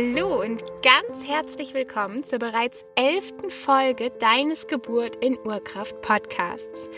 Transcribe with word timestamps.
Hallo 0.00 0.40
und 0.40 0.62
ganz 0.82 1.26
herzlich 1.26 1.74
willkommen 1.74 2.24
zur 2.24 2.38
bereits 2.38 2.86
elften 2.94 3.50
Folge 3.50 4.10
deines 4.18 4.66
Geburt 4.66 5.16
in 5.16 5.36
Urkraft 5.44 6.00
Podcasts, 6.00 6.88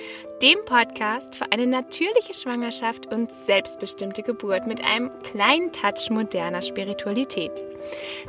dem 0.41 0.65
Podcast 0.65 1.35
für 1.35 1.51
eine 1.51 1.67
natürliche 1.67 2.33
Schwangerschaft 2.33 3.13
und 3.13 3.33
selbstbestimmte 3.33 4.23
Geburt 4.23 4.69
mit 4.69 4.85
einem 4.85 5.11
kleinen 5.25 5.73
Touch 5.73 6.11
moderner 6.11 6.63
Spiritualität. 6.63 7.65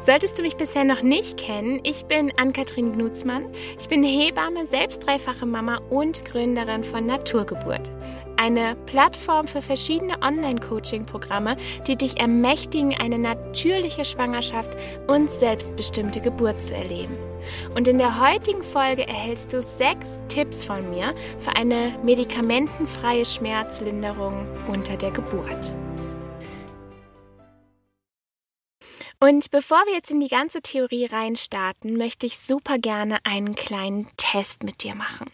Solltest 0.02 0.38
du 0.38 0.44
mich 0.44 0.56
bisher 0.56 0.84
noch 0.84 1.02
nicht 1.02 1.38
kennen, 1.38 1.80
ich 1.84 2.06
bin 2.06 2.32
Ann-Kathrin 2.38 2.94
Gnutzmann. 2.94 3.46
Ich 3.80 3.88
bin 3.88 4.04
Hebamme, 4.04 4.66
selbst 4.66 5.06
dreifache 5.06 5.46
Mama 5.46 5.80
und 5.90 6.26
Gründerin 6.26 6.84
von 6.84 7.06
Naturgeburt. 7.06 7.92
Eine 8.38 8.76
Plattform 8.88 9.48
für 9.48 9.62
verschiedene 9.62 10.22
Online-Coaching-Programme, 10.22 11.56
die 11.88 11.96
dich 11.96 12.20
ermächtigen, 12.20 12.96
eine 13.00 13.20
natürliche 13.20 14.04
Schwangerschaft 14.04 14.72
und 15.08 15.32
selbstbestimmte 15.32 16.20
Geburt 16.20 16.62
zu 16.62 16.76
erleben. 16.76 17.16
Und 17.76 17.88
in 17.88 17.98
der 17.98 18.20
heutigen 18.20 18.64
Folge 18.64 19.08
erhältst 19.08 19.54
du 19.54 19.62
sechs 19.62 20.22
Tipps 20.30 20.64
von 20.64 20.90
mir 20.90 21.14
für 21.40 21.56
eine 21.56 21.94
medikamentenfreie 22.04 23.26
Schmerzlinderung 23.26 24.48
unter 24.68 24.98
der 24.98 25.12
Geburt. 25.12 25.74
Und 29.24 29.52
bevor 29.52 29.78
wir 29.86 29.94
jetzt 29.94 30.12
in 30.12 30.20
die 30.20 30.28
ganze 30.28 30.62
Theorie 30.62 31.06
reinstarten, 31.06 31.96
möchte 31.96 32.26
ich 32.26 32.38
super 32.38 32.78
gerne 32.78 33.20
einen 33.24 33.56
kleinen 33.56 34.06
Test 34.18 34.64
mit 34.64 34.84
dir 34.84 34.96
machen. 34.96 35.32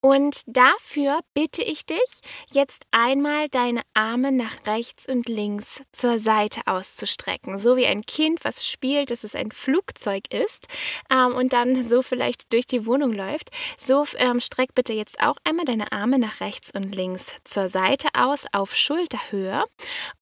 Und 0.00 0.42
dafür 0.46 1.20
bitte 1.34 1.62
ich 1.62 1.86
dich, 1.86 2.20
jetzt 2.50 2.84
einmal 2.90 3.48
deine 3.48 3.82
Arme 3.94 4.32
nach 4.32 4.66
rechts 4.66 5.06
und 5.08 5.28
links 5.28 5.82
zur 5.92 6.18
Seite 6.18 6.60
auszustrecken. 6.66 7.58
So 7.58 7.76
wie 7.76 7.86
ein 7.86 8.02
Kind, 8.02 8.44
was 8.44 8.66
spielt, 8.66 9.10
dass 9.10 9.24
es 9.24 9.34
ein 9.34 9.50
Flugzeug 9.50 10.24
ist 10.32 10.68
ähm, 11.10 11.34
und 11.34 11.52
dann 11.52 11.84
so 11.84 12.02
vielleicht 12.02 12.52
durch 12.52 12.66
die 12.66 12.86
Wohnung 12.86 13.12
läuft. 13.12 13.50
So 13.78 14.06
ähm, 14.16 14.40
streck 14.40 14.74
bitte 14.74 14.92
jetzt 14.92 15.20
auch 15.20 15.36
einmal 15.44 15.64
deine 15.64 15.92
Arme 15.92 16.18
nach 16.18 16.40
rechts 16.40 16.70
und 16.72 16.94
links 16.94 17.36
zur 17.44 17.68
Seite 17.68 18.08
aus 18.14 18.46
auf 18.52 18.74
Schulterhöhe. 18.74 19.64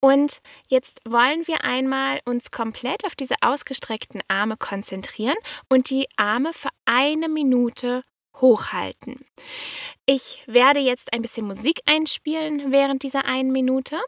Und 0.00 0.40
jetzt 0.68 1.00
wollen 1.04 1.46
wir 1.46 1.64
einmal 1.64 2.20
uns 2.24 2.50
komplett 2.50 3.04
auf 3.06 3.14
diese 3.14 3.36
ausgestreckten 3.40 4.22
Arme 4.28 4.56
konzentrieren 4.56 5.36
und 5.68 5.90
die 5.90 6.06
Arme 6.16 6.52
für 6.52 6.70
eine 6.84 7.28
Minute 7.28 8.02
hochhalten. 8.40 9.24
Ich 10.06 10.42
werde 10.46 10.80
jetzt 10.80 11.12
ein 11.12 11.22
bisschen 11.22 11.46
Musik 11.46 11.80
einspielen 11.86 12.72
während 12.72 13.02
dieser 13.02 13.24
einen 13.24 13.52
Minute 13.52 14.00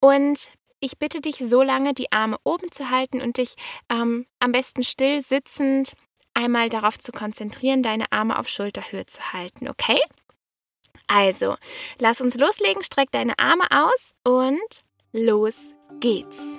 und 0.00 0.50
ich 0.80 0.98
bitte 0.98 1.20
dich, 1.20 1.36
so 1.36 1.62
lange 1.62 1.94
die 1.94 2.12
Arme 2.12 2.36
oben 2.44 2.70
zu 2.70 2.90
halten 2.90 3.22
und 3.22 3.38
dich 3.38 3.54
ähm, 3.90 4.26
am 4.38 4.52
besten 4.52 4.84
still 4.84 5.22
sitzend 5.22 5.94
einmal 6.34 6.68
darauf 6.68 6.98
zu 6.98 7.10
konzentrieren, 7.12 7.82
deine 7.82 8.10
Arme 8.12 8.38
auf 8.38 8.48
Schulterhöhe 8.48 9.06
zu 9.06 9.32
halten, 9.32 9.68
okay? 9.68 9.98
Also, 11.06 11.56
lass 11.98 12.20
uns 12.20 12.36
loslegen, 12.36 12.82
streck 12.82 13.10
deine 13.12 13.38
Arme 13.38 13.64
aus 13.70 14.14
und 14.24 14.82
los 15.12 15.72
geht's. 16.00 16.58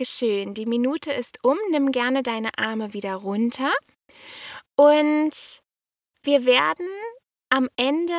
Dankeschön. 0.00 0.54
Die 0.54 0.64
Minute 0.64 1.12
ist 1.12 1.44
um. 1.44 1.58
Nimm 1.72 1.92
gerne 1.92 2.22
deine 2.22 2.56
Arme 2.56 2.94
wieder 2.94 3.16
runter. 3.16 3.70
Und 4.74 5.60
wir 6.22 6.46
werden 6.46 6.88
am 7.50 7.68
Ende 7.76 8.14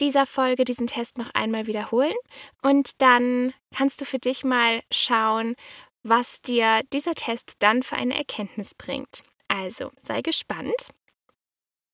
dieser 0.00 0.24
Folge 0.24 0.64
diesen 0.64 0.86
Test 0.86 1.18
noch 1.18 1.30
einmal 1.34 1.66
wiederholen. 1.66 2.14
Und 2.62 3.02
dann 3.02 3.52
kannst 3.74 4.00
du 4.00 4.04
für 4.04 4.20
dich 4.20 4.44
mal 4.44 4.84
schauen, 4.92 5.56
was 6.04 6.42
dir 6.42 6.82
dieser 6.92 7.14
Test 7.14 7.54
dann 7.58 7.82
für 7.82 7.96
eine 7.96 8.16
Erkenntnis 8.16 8.76
bringt. 8.76 9.24
Also 9.48 9.90
sei 9.98 10.22
gespannt. 10.22 10.90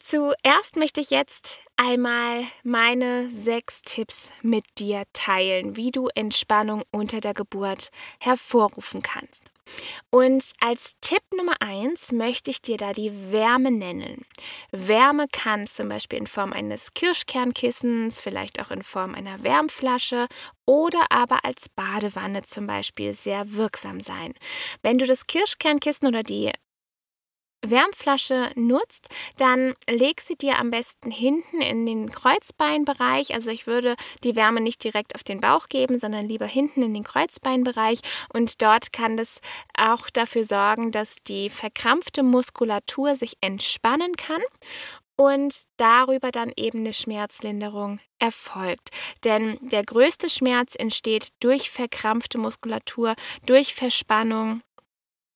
Zuerst 0.05 0.75
möchte 0.75 1.01
ich 1.01 1.11
jetzt 1.11 1.61
einmal 1.77 2.45
meine 2.65 3.31
sechs 3.31 3.83
Tipps 3.83 4.33
mit 4.43 4.65
dir 4.79 5.05
teilen, 5.13 5.77
wie 5.77 5.93
du 5.93 6.09
Entspannung 6.17 6.83
unter 6.91 7.21
der 7.21 7.35
Geburt 7.35 7.91
hervorrufen 8.19 9.03
kannst. 9.03 9.53
Und 10.11 10.45
als 10.61 10.97
Tipp 11.01 11.23
Nummer 11.37 11.55
eins 11.61 12.11
möchte 12.11 12.51
ich 12.51 12.61
dir 12.61 12.79
da 12.79 12.93
die 12.93 13.31
Wärme 13.31 13.71
nennen. 13.71 14.27
Wärme 14.73 15.29
kann 15.31 15.69
zum 15.69 15.89
Beispiel 15.89 16.19
in 16.19 16.27
Form 16.27 16.53
eines 16.53 16.95
Kirschkernkissens, 16.95 18.21
vielleicht 18.21 18.61
auch 18.61 18.73
in 18.73 18.83
Form 18.83 19.15
einer 19.15 19.45
Wärmflasche 19.45 20.27
oder 20.67 21.07
aber 21.11 21.45
als 21.45 21.69
Badewanne 21.69 22.43
zum 22.43 22.67
Beispiel 22.67 23.15
sehr 23.15 23.53
wirksam 23.53 24.01
sein. 24.01 24.35
Wenn 24.83 24.99
du 24.99 25.07
das 25.07 25.29
Kirschkernkissen 25.29 26.09
oder 26.09 26.25
die 26.25 26.51
Wärmflasche 27.65 28.51
nutzt, 28.55 29.09
dann 29.37 29.75
leg 29.89 30.21
sie 30.21 30.37
dir 30.37 30.59
am 30.59 30.71
besten 30.71 31.11
hinten 31.11 31.61
in 31.61 31.87
den 31.87 32.11
Kreuzbeinbereich. 32.11 33.35
Also 33.35 33.51
ich 33.51 33.67
würde 33.67 33.95
die 34.25 34.37
Wärme 34.37 34.61
nicht 34.61 34.83
direkt 34.85 35.15
auf 35.15 35.25
den 35.25 35.41
Bauch 35.41 35.69
geben, 35.69 35.99
sondern 35.99 36.29
lieber 36.29 36.47
hinten 36.47 36.83
in 36.83 36.95
den 36.95 37.05
Kreuzbeinbereich. 37.05 38.01
Und 38.33 38.63
dort 38.63 38.93
kann 38.93 39.17
das 39.17 39.41
auch 39.77 40.11
dafür 40.11 40.45
sorgen, 40.45 40.91
dass 40.91 41.17
die 41.27 41.51
verkrampfte 41.51 42.23
Muskulatur 42.23 43.17
sich 43.17 43.37
entspannen 43.41 44.17
kann 44.17 44.43
und 45.17 45.65
darüber 45.77 46.31
dann 46.31 46.53
eben 46.57 46.81
eine 46.81 46.93
Schmerzlinderung 46.93 48.01
erfolgt. 48.19 48.91
Denn 49.25 49.59
der 49.61 49.85
größte 49.85 50.29
Schmerz 50.29 50.75
entsteht 50.75 51.29
durch 51.41 51.71
verkrampfte 51.71 52.39
Muskulatur, 52.39 53.15
durch 53.47 53.75
Verspannung 53.75 54.63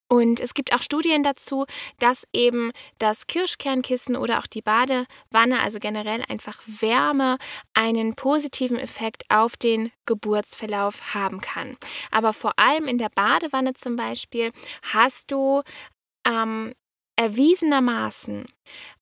und 0.09 0.41
es 0.41 0.55
gibt 0.55 0.73
auch 0.73 0.83
Studien 0.83 1.23
dazu, 1.23 1.67
dass 1.99 2.29
eben 2.33 2.71
das 2.99 3.27
Kirschkernkissen 3.27 4.17
oder 4.17 4.39
auch 4.39 4.47
die 4.47 4.63
Badewanne, 4.63 5.61
also 5.63 5.79
generell 5.81 6.25
einfach 6.29 6.63
Wärme, 6.67 7.39
einen 7.75 8.15
positiven 8.15 8.79
Effekt 8.79 9.25
auf 9.31 9.57
den 9.57 9.91
Geburtsverlauf 10.07 11.15
haben 11.15 11.41
kann. 11.41 11.77
Aber 12.11 12.33
vor 12.33 12.59
allem 12.59 12.87
in 12.87 12.99
der 12.99 13.09
Badewanne 13.09 13.75
zum 13.75 13.97
Beispiel 13.97 14.53
hast 14.83 15.33
du 15.33 15.63
ähm, 16.27 16.73
erwiesenermaßen 17.17 18.47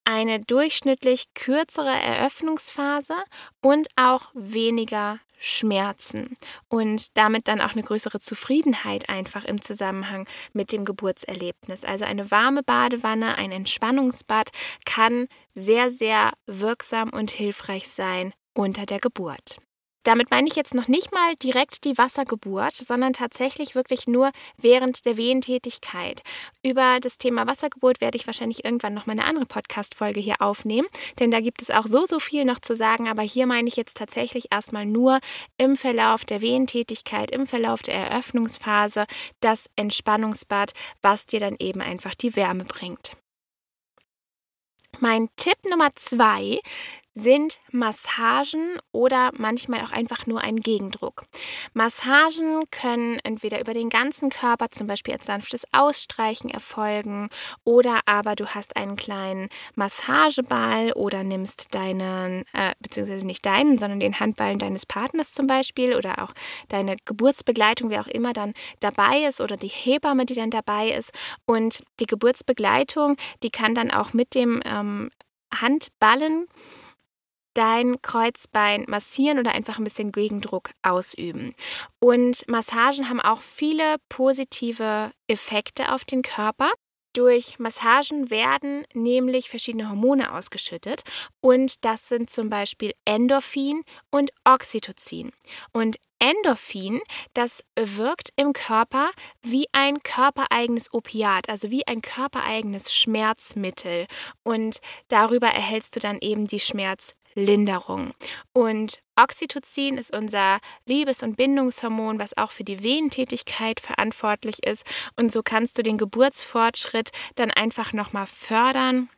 eine 0.04 0.40
durchschnittlich 0.40 1.34
kürzere 1.34 1.90
Eröffnungsphase 1.90 3.16
und 3.60 3.88
auch 3.96 4.30
weniger 4.34 5.18
Schmerzen 5.44 6.38
und 6.68 7.18
damit 7.18 7.48
dann 7.48 7.60
auch 7.60 7.72
eine 7.72 7.82
größere 7.82 8.18
Zufriedenheit 8.18 9.10
einfach 9.10 9.44
im 9.44 9.60
Zusammenhang 9.60 10.26
mit 10.54 10.72
dem 10.72 10.86
Geburtserlebnis. 10.86 11.84
Also 11.84 12.06
eine 12.06 12.30
warme 12.30 12.62
Badewanne, 12.62 13.36
ein 13.36 13.52
Entspannungsbad 13.52 14.48
kann 14.86 15.28
sehr, 15.54 15.90
sehr 15.90 16.32
wirksam 16.46 17.10
und 17.10 17.30
hilfreich 17.30 17.88
sein 17.88 18.32
unter 18.54 18.86
der 18.86 19.00
Geburt. 19.00 19.58
Damit 20.04 20.30
meine 20.30 20.46
ich 20.46 20.54
jetzt 20.54 20.74
noch 20.74 20.88
nicht 20.88 21.12
mal 21.12 21.34
direkt 21.36 21.84
die 21.84 21.98
Wassergeburt, 21.98 22.74
sondern 22.74 23.12
tatsächlich 23.12 23.74
wirklich 23.74 24.06
nur 24.06 24.30
während 24.56 25.04
der 25.04 25.16
Wehentätigkeit. 25.16 26.22
Über 26.62 26.98
das 27.00 27.18
Thema 27.18 27.46
Wassergeburt 27.46 28.00
werde 28.00 28.16
ich 28.16 28.26
wahrscheinlich 28.26 28.64
irgendwann 28.64 28.94
noch 28.94 29.06
mal 29.06 29.12
eine 29.12 29.24
andere 29.24 29.46
Podcast-Folge 29.46 30.20
hier 30.20 30.40
aufnehmen, 30.40 30.88
denn 31.18 31.30
da 31.30 31.40
gibt 31.40 31.62
es 31.62 31.70
auch 31.70 31.86
so, 31.86 32.06
so 32.06 32.20
viel 32.20 32.44
noch 32.44 32.60
zu 32.60 32.76
sagen. 32.76 33.08
Aber 33.08 33.22
hier 33.22 33.46
meine 33.46 33.68
ich 33.68 33.76
jetzt 33.76 33.96
tatsächlich 33.96 34.52
erstmal 34.52 34.86
nur 34.86 35.18
im 35.58 35.76
Verlauf 35.76 36.24
der 36.24 36.40
Wehentätigkeit, 36.40 37.30
im 37.30 37.46
Verlauf 37.46 37.82
der 37.82 37.94
Eröffnungsphase 37.94 39.06
das 39.40 39.68
Entspannungsbad, 39.76 40.72
was 41.02 41.26
dir 41.26 41.40
dann 41.40 41.56
eben 41.58 41.80
einfach 41.80 42.14
die 42.14 42.36
Wärme 42.36 42.64
bringt. 42.64 43.12
Mein 45.00 45.28
Tipp 45.36 45.58
Nummer 45.68 45.90
zwei 45.96 46.60
sind 47.14 47.60
Massagen 47.70 48.78
oder 48.90 49.30
manchmal 49.36 49.80
auch 49.82 49.92
einfach 49.92 50.26
nur 50.26 50.40
ein 50.40 50.56
Gegendruck. 50.56 51.24
Massagen 51.72 52.64
können 52.70 53.20
entweder 53.22 53.60
über 53.60 53.72
den 53.72 53.88
ganzen 53.88 54.30
Körper, 54.30 54.70
zum 54.72 54.88
Beispiel 54.88 55.14
als 55.14 55.26
sanftes 55.26 55.64
Ausstreichen 55.72 56.50
erfolgen, 56.50 57.28
oder 57.62 58.00
aber 58.06 58.34
du 58.34 58.46
hast 58.46 58.76
einen 58.76 58.96
kleinen 58.96 59.48
Massageball 59.76 60.92
oder 60.92 61.22
nimmst 61.22 61.74
deinen, 61.74 62.44
äh, 62.52 62.72
beziehungsweise 62.80 63.26
nicht 63.26 63.46
deinen, 63.46 63.78
sondern 63.78 64.00
den 64.00 64.18
Handballen 64.18 64.58
deines 64.58 64.84
Partners 64.84 65.32
zum 65.32 65.46
Beispiel 65.46 65.94
oder 65.94 66.22
auch 66.22 66.32
deine 66.68 66.96
Geburtsbegleitung, 67.04 67.90
wer 67.90 68.00
auch 68.00 68.08
immer 68.08 68.32
dann 68.32 68.54
dabei 68.80 69.20
ist 69.20 69.40
oder 69.40 69.56
die 69.56 69.68
Hebamme, 69.68 70.26
die 70.26 70.34
dann 70.34 70.50
dabei 70.50 70.90
ist. 70.90 71.12
Und 71.46 71.84
die 72.00 72.06
Geburtsbegleitung, 72.06 73.16
die 73.44 73.50
kann 73.50 73.76
dann 73.76 73.92
auch 73.92 74.12
mit 74.12 74.34
dem 74.34 74.60
ähm, 74.64 75.10
Handballen 75.54 76.46
dein 77.54 78.00
Kreuzbein 78.02 78.84
massieren 78.88 79.38
oder 79.38 79.52
einfach 79.52 79.78
ein 79.78 79.84
bisschen 79.84 80.12
Gegendruck 80.12 80.70
ausüben. 80.82 81.54
Und 82.00 82.46
Massagen 82.48 83.08
haben 83.08 83.20
auch 83.20 83.40
viele 83.40 83.96
positive 84.08 85.12
Effekte 85.28 85.92
auf 85.92 86.04
den 86.04 86.22
Körper. 86.22 86.70
Durch 87.14 87.60
Massagen 87.60 88.28
werden 88.28 88.84
nämlich 88.92 89.48
verschiedene 89.48 89.88
Hormone 89.88 90.32
ausgeschüttet 90.32 91.04
und 91.40 91.84
das 91.84 92.08
sind 92.08 92.28
zum 92.28 92.50
Beispiel 92.50 92.92
Endorphin 93.04 93.84
und 94.10 94.32
Oxytocin. 94.44 95.30
Und 95.72 95.96
Endorphin, 96.18 97.00
das 97.32 97.62
wirkt 97.76 98.30
im 98.34 98.52
Körper 98.52 99.10
wie 99.42 99.66
ein 99.70 100.02
körpereigenes 100.02 100.92
Opiat, 100.92 101.48
also 101.48 101.70
wie 101.70 101.86
ein 101.86 102.02
körpereigenes 102.02 102.92
Schmerzmittel. 102.92 104.06
Und 104.42 104.80
darüber 105.06 105.48
erhältst 105.48 105.94
du 105.94 106.00
dann 106.00 106.18
eben 106.20 106.48
die 106.48 106.60
Schmerz 106.60 107.14
Linderung. 107.34 108.12
Und 108.52 109.00
Oxytocin 109.16 109.98
ist 109.98 110.14
unser 110.14 110.58
Liebes- 110.86 111.22
und 111.22 111.36
Bindungshormon, 111.36 112.18
was 112.18 112.36
auch 112.36 112.50
für 112.50 112.64
die 112.64 112.82
Wehentätigkeit 112.82 113.80
verantwortlich 113.80 114.64
ist. 114.66 114.84
Und 115.16 115.32
so 115.32 115.42
kannst 115.42 115.78
du 115.78 115.82
den 115.82 115.98
Geburtsfortschritt 115.98 117.10
dann 117.34 117.50
einfach 117.50 117.92
nochmal 117.92 118.26
fördern. 118.26 119.08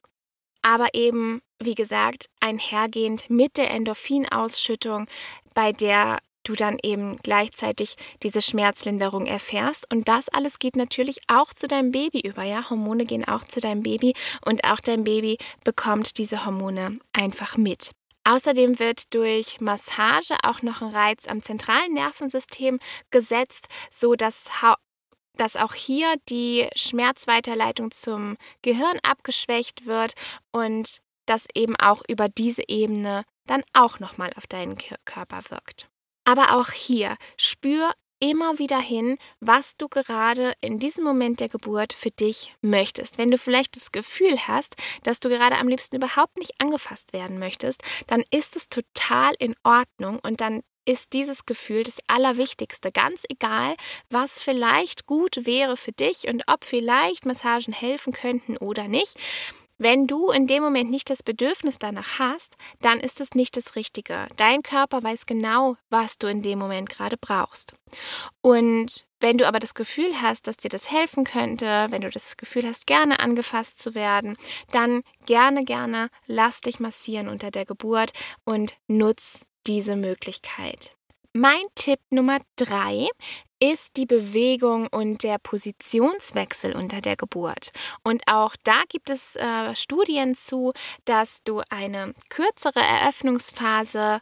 Aber 0.63 0.89
eben, 0.95 1.41
wie 1.59 1.75
gesagt, 1.75 2.27
einhergehend 2.41 3.31
mit 3.31 3.57
der 3.57 3.71
Endorphinausschüttung, 3.71 5.07
bei 5.55 5.73
der 5.73 6.19
du 6.49 6.55
dann 6.55 6.79
eben 6.83 7.19
gleichzeitig 7.23 7.97
diese 8.23 8.41
Schmerzlinderung 8.41 9.27
erfährst. 9.27 9.91
Und 9.93 10.09
das 10.09 10.29
alles 10.29 10.59
geht 10.59 10.77
natürlich 10.77 11.21
auch 11.29 11.53
zu 11.53 11.67
deinem 11.67 11.91
Baby 11.91 12.21
über. 12.21 12.45
Ja, 12.45 12.69
Hormone 12.71 13.05
gehen 13.05 13.27
auch 13.27 13.45
zu 13.45 13.61
deinem 13.61 13.83
Baby 13.83 14.15
und 14.45 14.65
auch 14.65 14.81
dein 14.81 15.05
Baby 15.05 15.39
bekommt 15.65 16.19
diese 16.19 16.45
Hormone 16.45 17.01
einfach 17.13 17.57
mit. 17.57 17.91
Außerdem 18.27 18.81
wird 18.81 19.15
durch 19.15 19.61
Massage 19.61 20.37
auch 20.43 20.61
noch 20.61 20.83
ein 20.83 20.89
Reiz 20.89 21.29
am 21.29 21.45
zentralen 21.45 21.95
Nervensystem 21.95 22.81
gesetzt, 23.11 23.69
so 23.91 24.17
dass 24.17 24.51
dass 25.37 25.57
auch 25.57 25.75
hier 25.75 26.15
die 26.31 26.67
Schmerzweiterleitung 26.75 27.91
zum 27.91 28.37
Gehirn 28.63 28.99
abgeschwächt 29.03 29.85
wird 29.85 30.15
und 30.51 31.03
das 31.27 31.47
eben 31.55 31.77
auch 31.77 32.03
über 32.09 32.29
diese 32.29 32.63
Ebene 32.69 33.25
dann 33.45 33.63
auch 33.75 34.01
nochmal 34.01 34.33
auf 34.37 34.47
deinen 34.47 34.77
Körper 35.05 35.43
wirkt. 35.51 35.89
Aber 36.25 36.57
auch 36.59 36.71
hier 36.71 37.17
spür 37.37 37.93
immer 38.21 38.59
wieder 38.59 38.79
hin, 38.79 39.19
was 39.41 39.77
du 39.77 39.89
gerade 39.89 40.55
in 40.61 40.79
diesem 40.79 41.05
Moment 41.05 41.41
der 41.41 41.49
Geburt 41.49 41.93
für 41.93 42.11
dich 42.11 42.55
möchtest. 42.61 43.19
Wenn 43.19 43.31
du 43.31 43.39
vielleicht 43.39 43.77
das 43.77 43.93
Gefühl 43.93 44.47
hast, 44.47 44.77
dass 45.03 45.21
du 45.21 45.29
gerade 45.29 45.57
am 45.57 45.69
liebsten 45.69 45.97
überhaupt 45.97 46.39
nicht 46.39 46.61
angefasst 46.61 47.13
werden 47.13 47.39
möchtest, 47.39 47.83
dann 48.07 48.25
ist 48.31 48.57
es 48.57 48.69
total 48.69 49.35
in 49.39 49.55
Ordnung 49.65 50.19
und 50.21 50.41
dann 50.41 50.63
ist 50.87 51.13
dieses 51.13 51.47
Gefühl 51.47 51.83
das 51.83 51.99
Allerwichtigste. 52.07 52.93
Ganz 52.93 53.25
egal, 53.29 53.75
was 54.09 54.41
vielleicht 54.41 55.07
gut 55.07 55.45
wäre 55.45 55.77
für 55.77 55.93
dich 55.93 56.29
und 56.29 56.45
ob 56.47 56.65
vielleicht 56.65 57.27
Massagen 57.27 57.75
helfen 57.75 58.13
könnten 58.13 58.57
oder 58.57 58.89
nicht. 58.89 59.17
Wenn 59.79 60.07
du 60.07 60.31
in 60.31 60.47
dem 60.47 60.63
Moment 60.63 60.91
nicht 60.91 61.11
das 61.11 61.23
Bedürfnis 61.23 61.79
danach 61.79 62.19
hast, 62.19 62.57
dann 62.81 62.99
ist 62.99 63.21
es 63.21 63.35
nicht 63.35 63.57
das 63.59 63.77
Richtige. 63.77 64.27
Dein 64.39 64.63
Körper 64.63 65.03
weiß 65.03 65.27
genau, 65.27 65.77
was 65.91 66.17
du 66.17 66.29
in 66.29 66.41
dem 66.41 66.59
Moment 66.59 66.89
gerade 66.89 67.19
brauchst. 67.19 67.75
Und 68.41 69.05
wenn 69.21 69.37
du 69.37 69.47
aber 69.47 69.59
das 69.59 69.75
Gefühl 69.75 70.23
hast, 70.23 70.47
dass 70.47 70.57
dir 70.57 70.71
das 70.71 70.91
helfen 70.91 71.25
könnte, 71.25 71.87
wenn 71.91 72.01
du 72.01 72.09
das 72.09 72.39
Gefühl 72.39 72.67
hast, 72.67 72.87
gerne 72.87 73.19
angefasst 73.19 73.79
zu 73.79 73.95
werden, 73.95 74.37
dann 74.73 75.03
gerne, 75.27 75.65
gerne 75.65 76.09
lass 76.27 76.63
dich 76.63 76.81
massieren 76.81 77.29
unter 77.29 77.51
der 77.51 77.67
Geburt 77.67 78.13
und 78.45 78.77
nutz 78.87 79.47
diese 79.67 79.97
Möglichkeit. 79.97 80.93
Mein 81.35 81.67
Tipp 81.75 82.01
Nummer 82.09 82.39
drei 82.57 83.09
ist 83.61 83.97
die 83.97 84.07
Bewegung 84.07 84.87
und 84.89 85.23
der 85.23 85.39
Positionswechsel 85.39 86.75
unter 86.77 87.01
der 87.01 87.17
Geburt. 87.17 87.71
Und 88.05 88.23
auch 88.27 88.55
da 88.65 88.83
gibt 88.89 89.11
es 89.11 89.37
äh, 89.37 89.75
Studien 89.75 90.35
zu, 90.35 90.73
dass 91.05 91.43
du 91.45 91.63
eine 91.71 92.15
kürzere 92.29 92.81
Eröffnungsphase 92.81 94.21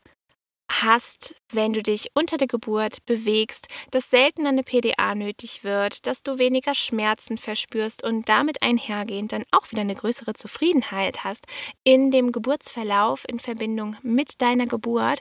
hast, 0.71 1.35
wenn 1.51 1.73
du 1.73 1.83
dich 1.83 2.09
unter 2.15 2.37
der 2.37 2.47
Geburt 2.47 3.05
bewegst, 3.07 3.69
dass 3.91 4.11
seltener 4.11 4.49
eine 4.49 4.63
PDA 4.63 5.15
nötig 5.15 5.65
wird, 5.65 6.07
dass 6.07 6.23
du 6.23 6.39
weniger 6.39 6.75
Schmerzen 6.75 7.39
verspürst 7.39 8.03
und 8.03 8.29
damit 8.29 8.63
einhergehend 8.63 9.33
dann 9.33 9.45
auch 9.51 9.71
wieder 9.71 9.83
eine 9.83 9.95
größere 9.95 10.35
Zufriedenheit 10.35 11.25
hast 11.25 11.47
in 11.85 12.11
dem 12.11 12.33
Geburtsverlauf 12.33 13.25
in 13.29 13.39
Verbindung 13.39 13.97
mit 14.03 14.41
deiner 14.41 14.67
Geburt. 14.67 15.21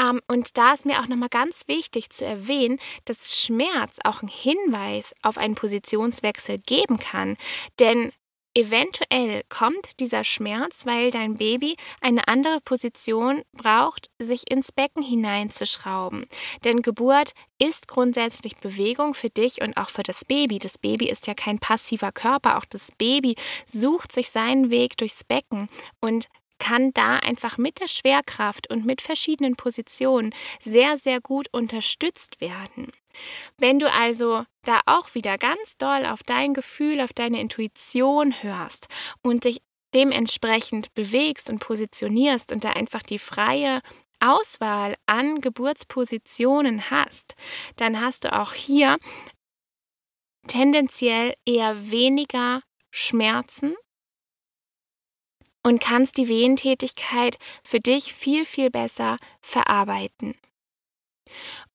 Ähm, 0.00 0.20
und 0.28 0.56
da 0.58 0.74
ist 0.74 0.86
mir 0.86 1.00
auch 1.00 1.08
nochmal 1.08 1.28
ganz 1.28 1.66
wichtig 1.66 2.10
zu 2.10 2.24
erwähnen, 2.24 2.78
dass 3.04 3.40
Schmerz 3.40 3.98
auch 4.04 4.20
einen 4.20 4.28
Hinweis 4.28 5.14
auf 5.22 5.38
einen 5.38 5.54
Positionswechsel 5.54 6.58
geben 6.58 6.98
kann. 6.98 7.36
Denn 7.78 8.12
Eventuell 8.56 9.42
kommt 9.48 9.98
dieser 9.98 10.22
Schmerz, 10.22 10.86
weil 10.86 11.10
dein 11.10 11.34
Baby 11.34 11.76
eine 12.00 12.28
andere 12.28 12.60
Position 12.60 13.42
braucht, 13.52 14.10
sich 14.20 14.48
ins 14.48 14.70
Becken 14.70 15.02
hineinzuschrauben. 15.02 16.26
Denn 16.64 16.80
Geburt 16.80 17.32
ist 17.58 17.88
grundsätzlich 17.88 18.56
Bewegung 18.58 19.14
für 19.14 19.28
dich 19.28 19.60
und 19.60 19.76
auch 19.76 19.88
für 19.88 20.04
das 20.04 20.24
Baby. 20.24 20.60
Das 20.60 20.78
Baby 20.78 21.08
ist 21.08 21.26
ja 21.26 21.34
kein 21.34 21.58
passiver 21.58 22.12
Körper, 22.12 22.56
auch 22.56 22.64
das 22.64 22.92
Baby 22.92 23.34
sucht 23.66 24.12
sich 24.12 24.30
seinen 24.30 24.70
Weg 24.70 24.96
durchs 24.98 25.24
Becken 25.24 25.68
und 26.00 26.28
kann 26.60 26.92
da 26.94 27.16
einfach 27.18 27.58
mit 27.58 27.80
der 27.80 27.88
Schwerkraft 27.88 28.70
und 28.70 28.86
mit 28.86 29.02
verschiedenen 29.02 29.56
Positionen 29.56 30.32
sehr, 30.60 30.96
sehr 30.96 31.20
gut 31.20 31.48
unterstützt 31.50 32.40
werden. 32.40 32.92
Wenn 33.58 33.78
du 33.78 33.90
also 33.90 34.44
da 34.62 34.80
auch 34.86 35.14
wieder 35.14 35.38
ganz 35.38 35.76
doll 35.76 36.06
auf 36.06 36.22
dein 36.22 36.54
Gefühl, 36.54 37.00
auf 37.00 37.12
deine 37.12 37.40
Intuition 37.40 38.42
hörst 38.42 38.88
und 39.22 39.44
dich 39.44 39.60
dementsprechend 39.94 40.92
bewegst 40.94 41.50
und 41.50 41.60
positionierst 41.60 42.52
und 42.52 42.64
da 42.64 42.70
einfach 42.70 43.02
die 43.02 43.18
freie 43.18 43.80
Auswahl 44.20 44.96
an 45.06 45.40
Geburtspositionen 45.40 46.90
hast, 46.90 47.34
dann 47.76 48.00
hast 48.00 48.24
du 48.24 48.32
auch 48.32 48.52
hier 48.52 48.98
tendenziell 50.46 51.34
eher 51.46 51.90
weniger 51.90 52.62
Schmerzen 52.90 53.74
und 55.62 55.80
kannst 55.80 56.18
die 56.18 56.28
Wehentätigkeit 56.28 57.38
für 57.64 57.80
dich 57.80 58.14
viel, 58.14 58.44
viel 58.44 58.70
besser 58.70 59.18
verarbeiten. 59.40 60.34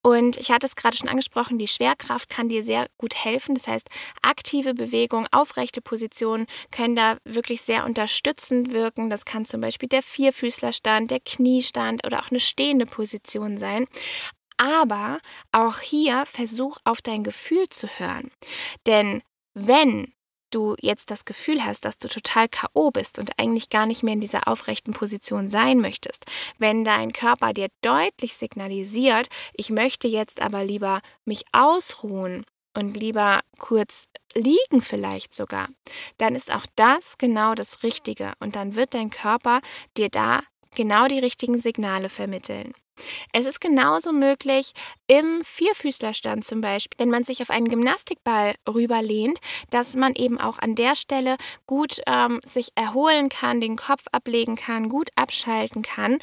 Und 0.01 0.37
ich 0.37 0.49
hatte 0.51 0.65
es 0.65 0.75
gerade 0.75 0.95
schon 0.95 1.09
angesprochen, 1.09 1.57
die 1.57 1.67
Schwerkraft 1.67 2.29
kann 2.29 2.47
dir 2.47 2.63
sehr 2.63 2.87
gut 2.97 3.15
helfen. 3.15 3.55
Das 3.55 3.67
heißt, 3.67 3.89
aktive 4.21 4.73
Bewegung, 4.73 5.27
aufrechte 5.31 5.81
Positionen 5.81 6.47
können 6.71 6.95
da 6.95 7.17
wirklich 7.25 7.61
sehr 7.61 7.85
unterstützend 7.85 8.71
wirken. 8.71 9.09
Das 9.09 9.25
kann 9.25 9.45
zum 9.45 9.59
Beispiel 9.59 9.89
der 9.89 10.01
Vierfüßlerstand, 10.01 11.11
der 11.11 11.19
Kniestand 11.19 12.05
oder 12.05 12.19
auch 12.19 12.29
eine 12.29 12.39
stehende 12.39 12.85
Position 12.85 13.57
sein. 13.57 13.87
Aber 14.55 15.19
auch 15.51 15.79
hier 15.79 16.25
versuch 16.25 16.77
auf 16.85 17.01
dein 17.01 17.23
Gefühl 17.23 17.67
zu 17.69 17.87
hören. 17.87 18.31
Denn 18.87 19.21
wenn 19.53 20.13
du 20.49 20.75
jetzt 20.81 21.11
das 21.11 21.25
Gefühl 21.25 21.63
hast, 21.63 21.85
dass 21.85 21.97
du 21.97 22.07
total 22.07 22.47
KO 22.49 22.91
bist 22.91 23.19
und 23.19 23.31
eigentlich 23.37 23.69
gar 23.69 23.85
nicht 23.85 24.03
mehr 24.03 24.13
in 24.13 24.21
dieser 24.21 24.47
aufrechten 24.47 24.93
Position 24.93 25.49
sein 25.49 25.79
möchtest, 25.79 26.25
wenn 26.57 26.83
dein 26.83 27.13
Körper 27.13 27.53
dir 27.53 27.69
deutlich 27.81 28.35
signalisiert, 28.35 29.29
ich 29.53 29.69
möchte 29.69 30.07
jetzt 30.07 30.41
aber 30.41 30.63
lieber 30.63 31.01
mich 31.25 31.43
ausruhen 31.51 32.45
und 32.75 32.95
lieber 32.95 33.41
kurz 33.57 34.05
liegen 34.35 34.81
vielleicht 34.81 35.33
sogar, 35.33 35.69
dann 36.17 36.35
ist 36.35 36.53
auch 36.53 36.65
das 36.75 37.17
genau 37.17 37.55
das 37.55 37.83
Richtige 37.83 38.33
und 38.39 38.55
dann 38.55 38.75
wird 38.75 38.93
dein 38.93 39.09
Körper 39.09 39.61
dir 39.97 40.09
da 40.09 40.41
genau 40.75 41.07
die 41.07 41.19
richtigen 41.19 41.57
Signale 41.57 42.09
vermitteln. 42.09 42.73
Es 43.33 43.45
ist 43.45 43.61
genauso 43.61 44.11
möglich 44.11 44.73
im 45.07 45.41
Vierfüßlerstand 45.43 46.45
zum 46.45 46.61
Beispiel, 46.61 46.97
wenn 46.99 47.09
man 47.09 47.23
sich 47.23 47.41
auf 47.41 47.49
einen 47.49 47.69
Gymnastikball 47.69 48.55
rüberlehnt, 48.67 49.39
dass 49.69 49.95
man 49.95 50.15
eben 50.15 50.39
auch 50.39 50.59
an 50.59 50.75
der 50.75 50.95
Stelle 50.95 51.37
gut 51.67 52.01
ähm, 52.07 52.41
sich 52.45 52.69
erholen 52.75 53.29
kann, 53.29 53.61
den 53.61 53.75
Kopf 53.75 54.05
ablegen 54.11 54.55
kann, 54.55 54.89
gut 54.89 55.09
abschalten 55.15 55.81
kann 55.81 56.19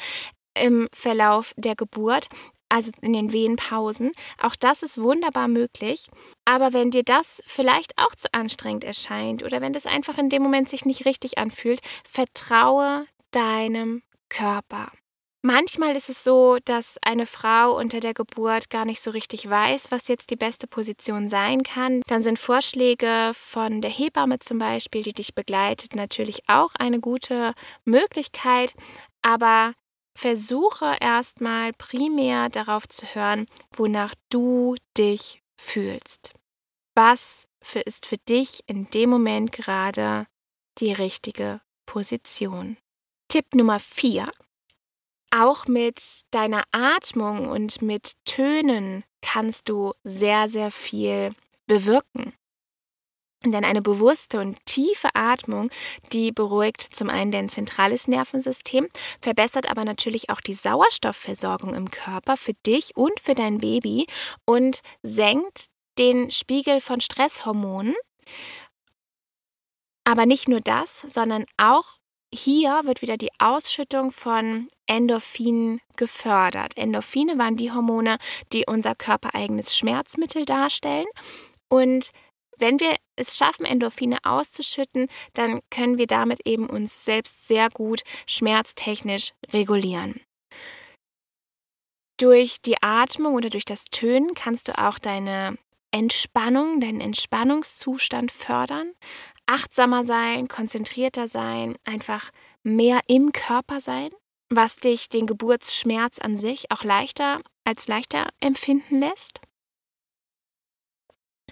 im 0.53 0.87
Verlauf 0.91 1.53
der 1.55 1.75
Geburt 1.75 2.29
also 2.69 2.91
in 3.01 3.13
den 3.13 3.31
Wehenpausen. 3.31 4.11
Auch 4.41 4.55
das 4.55 4.83
ist 4.83 5.01
wunderbar 5.01 5.47
möglich. 5.47 6.09
Aber 6.45 6.73
wenn 6.73 6.91
dir 6.91 7.03
das 7.03 7.41
vielleicht 7.47 7.97
auch 7.97 8.13
zu 8.15 8.27
anstrengend 8.33 8.83
erscheint 8.83 9.43
oder 9.43 9.61
wenn 9.61 9.73
das 9.73 9.85
einfach 9.85 10.17
in 10.17 10.29
dem 10.29 10.43
Moment 10.43 10.69
sich 10.69 10.85
nicht 10.85 11.05
richtig 11.05 11.37
anfühlt, 11.37 11.79
vertraue 12.03 13.05
deinem 13.31 14.03
Körper. 14.29 14.91
Manchmal 15.43 15.95
ist 15.95 16.09
es 16.09 16.23
so, 16.23 16.57
dass 16.65 16.97
eine 17.01 17.25
Frau 17.25 17.77
unter 17.77 17.99
der 17.99 18.13
Geburt 18.13 18.69
gar 18.69 18.85
nicht 18.85 19.01
so 19.01 19.11
richtig 19.11 19.47
weiß, 19.49 19.91
was 19.91 20.07
jetzt 20.07 20.31
die 20.31 20.35
beste 20.35 20.67
Position 20.67 21.29
sein 21.29 21.63
kann. 21.63 22.01
Dann 22.07 22.23
sind 22.23 22.39
Vorschläge 22.39 23.31
von 23.35 23.81
der 23.81 23.91
Hebamme 23.91 24.39
zum 24.39 24.57
Beispiel, 24.57 25.03
die 25.03 25.13
dich 25.13 25.35
begleitet, 25.35 25.95
natürlich 25.95 26.49
auch 26.49 26.71
eine 26.79 26.99
gute 26.99 27.53
Möglichkeit. 27.85 28.73
Aber 29.21 29.73
versuche 30.17 30.95
erstmal 30.99 31.71
primär 31.73 32.49
darauf 32.49 32.89
zu 32.89 33.05
hören, 33.13 33.45
wonach 33.75 34.15
du 34.29 34.75
dich 34.97 35.43
fühlst. 35.55 36.33
Was 36.95 37.45
für 37.61 37.81
ist 37.81 38.07
für 38.07 38.17
dich 38.17 38.63
in 38.65 38.89
dem 38.89 39.11
Moment 39.11 39.51
gerade 39.51 40.25
die 40.79 40.93
richtige 40.93 41.61
Position? 41.85 42.77
Tipp 43.27 43.53
Nummer 43.53 43.79
4. 43.79 44.31
Auch 45.31 45.67
mit 45.67 46.01
deiner 46.31 46.63
Atmung 46.71 47.49
und 47.49 47.81
mit 47.81 48.13
Tönen 48.25 49.03
kannst 49.21 49.67
du 49.69 49.93
sehr, 50.03 50.47
sehr 50.47 50.71
viel 50.71 51.33
bewirken. 51.65 52.33
Denn 53.45 53.63
eine 53.63 53.81
bewusste 53.81 54.39
und 54.39 54.57
tiefe 54.65 55.09
Atmung, 55.13 55.69
die 56.11 56.31
beruhigt 56.31 56.81
zum 56.81 57.09
einen 57.09 57.31
dein 57.31 57.49
zentrales 57.49 58.07
Nervensystem, 58.07 58.87
verbessert 59.21 59.69
aber 59.69 59.85
natürlich 59.85 60.29
auch 60.29 60.41
die 60.41 60.53
Sauerstoffversorgung 60.53 61.75
im 61.75 61.91
Körper 61.91 62.35
für 62.35 62.53
dich 62.65 62.95
und 62.95 63.19
für 63.19 63.35
dein 63.35 63.59
Baby 63.59 64.07
und 64.45 64.81
senkt 65.03 65.67
den 65.99 66.31
Spiegel 66.31 66.81
von 66.81 66.99
Stresshormonen. 66.99 67.95
Aber 70.03 70.25
nicht 70.25 70.47
nur 70.47 70.61
das, 70.61 71.01
sondern 71.01 71.45
auch 71.57 71.97
hier 72.33 72.81
wird 72.83 73.01
wieder 73.01 73.17
die 73.17 73.31
Ausschüttung 73.39 74.11
von 74.11 74.67
Endorphinen 74.85 75.81
gefördert. 75.95 76.77
Endorphine 76.77 77.37
waren 77.37 77.55
die 77.55 77.71
Hormone, 77.71 78.17
die 78.53 78.65
unser 78.67 78.95
körpereigenes 78.95 79.77
Schmerzmittel 79.77 80.45
darstellen. 80.45 81.07
Und 81.69 82.11
wenn 82.57 82.79
wir 82.79 82.95
es 83.15 83.37
schaffen, 83.37 83.65
Endorphine 83.65 84.17
auszuschütten, 84.23 85.07
dann 85.33 85.61
können 85.69 85.97
wir 85.97 86.07
damit 86.07 86.45
eben 86.45 86.69
uns 86.69 87.05
selbst 87.05 87.47
sehr 87.47 87.69
gut 87.69 88.01
schmerztechnisch 88.25 89.33
regulieren. 89.53 90.19
Durch 92.19 92.61
die 92.61 92.81
Atmung 92.81 93.35
oder 93.35 93.49
durch 93.49 93.65
das 93.65 93.85
Tönen 93.85 94.33
kannst 94.33 94.67
du 94.67 94.77
auch 94.77 94.97
deine 94.97 95.57
Entspannung, 95.91 96.79
deinen 96.79 96.99
Entspannungszustand 96.99 98.31
fördern, 98.31 98.93
achtsamer 99.47 100.03
sein, 100.03 100.47
konzentrierter 100.47 101.27
sein, 101.27 101.75
einfach 101.85 102.29
mehr 102.63 103.01
im 103.07 103.31
Körper 103.31 103.79
sein, 103.79 104.09
was 104.49 104.77
dich 104.77 105.09
den 105.09 105.25
Geburtsschmerz 105.25 106.19
an 106.19 106.37
sich 106.37 106.71
auch 106.71 106.83
leichter 106.83 107.41
als 107.65 107.87
leichter 107.87 108.29
empfinden 108.39 108.99
lässt. 108.99 109.41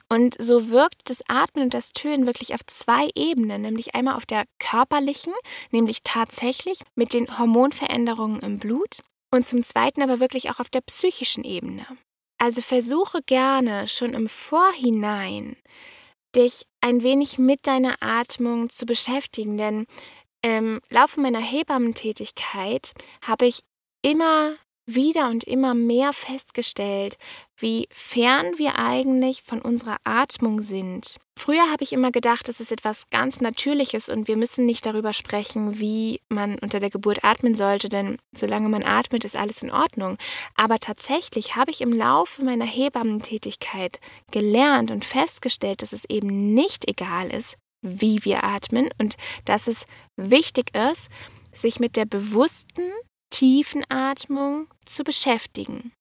Und 0.07 0.35
so 0.39 0.69
wirkt 0.69 1.09
das 1.09 1.23
Atmen 1.27 1.65
und 1.65 1.73
das 1.73 1.91
Tönen 1.91 2.27
wirklich 2.27 2.53
auf 2.53 2.63
zwei 2.67 3.09
Ebenen, 3.15 3.63
nämlich 3.63 3.95
einmal 3.95 4.15
auf 4.15 4.25
der 4.25 4.45
körperlichen, 4.59 5.33
nämlich 5.71 6.03
tatsächlich 6.03 6.81
mit 6.95 7.13
den 7.13 7.39
Hormonveränderungen 7.39 8.41
im 8.41 8.59
Blut 8.59 9.01
und 9.33 9.47
zum 9.47 9.63
zweiten 9.63 10.01
aber 10.01 10.19
wirklich 10.19 10.49
auch 10.51 10.59
auf 10.59 10.69
der 10.69 10.81
psychischen 10.81 11.43
Ebene. 11.43 11.85
Also 12.37 12.61
versuche 12.61 13.21
gerne 13.23 13.87
schon 13.87 14.13
im 14.13 14.29
Vorhinein 14.29 15.55
dich 16.35 16.65
ein 16.81 17.03
wenig 17.03 17.37
mit 17.37 17.67
deiner 17.67 17.95
Atmung 18.01 18.69
zu 18.69 18.85
beschäftigen, 18.85 19.57
denn 19.57 19.85
im 20.41 20.79
Laufe 20.89 21.19
meiner 21.19 21.39
Hebammentätigkeit 21.39 22.93
habe 23.25 23.47
ich 23.47 23.61
immer 24.01 24.55
wieder 24.85 25.29
und 25.29 25.43
immer 25.43 25.73
mehr 25.73 26.13
festgestellt, 26.13 27.17
wie 27.57 27.87
fern 27.91 28.57
wir 28.57 28.77
eigentlich 28.77 29.41
von 29.43 29.61
unserer 29.61 29.97
Atmung 30.03 30.61
sind. 30.61 31.17
Früher 31.37 31.71
habe 31.71 31.83
ich 31.83 31.93
immer 31.93 32.11
gedacht, 32.11 32.49
es 32.49 32.59
ist 32.59 32.71
etwas 32.71 33.09
ganz 33.09 33.41
Natürliches 33.41 34.09
und 34.09 34.27
wir 34.27 34.37
müssen 34.37 34.65
nicht 34.65 34.85
darüber 34.85 35.13
sprechen, 35.13 35.79
wie 35.79 36.21
man 36.29 36.59
unter 36.59 36.79
der 36.79 36.89
Geburt 36.89 37.23
atmen 37.23 37.55
sollte, 37.55 37.89
denn 37.89 38.17
solange 38.35 38.69
man 38.69 38.83
atmet, 38.83 39.25
ist 39.25 39.35
alles 39.35 39.63
in 39.63 39.71
Ordnung. 39.71 40.17
Aber 40.55 40.79
tatsächlich 40.79 41.55
habe 41.55 41.71
ich 41.71 41.81
im 41.81 41.91
Laufe 41.93 42.43
meiner 42.43 42.65
Hebammentätigkeit 42.65 43.99
gelernt 44.31 44.91
und 44.91 45.03
festgestellt, 45.03 45.81
dass 45.81 45.93
es 45.93 46.05
eben 46.09 46.53
nicht 46.53 46.87
egal 46.87 47.33
ist, 47.33 47.57
wie 47.81 48.23
wir 48.23 48.43
atmen 48.43 48.89
und 48.97 49.15
dass 49.45 49.67
es 49.67 49.85
wichtig 50.15 50.75
ist, 50.75 51.09
sich 51.51 51.79
mit 51.79 51.95
der 51.95 52.05
bewussten 52.05 52.91
Tiefenatmung 53.35 54.69
zu 54.85 55.03
beschäftigen. 55.03 55.91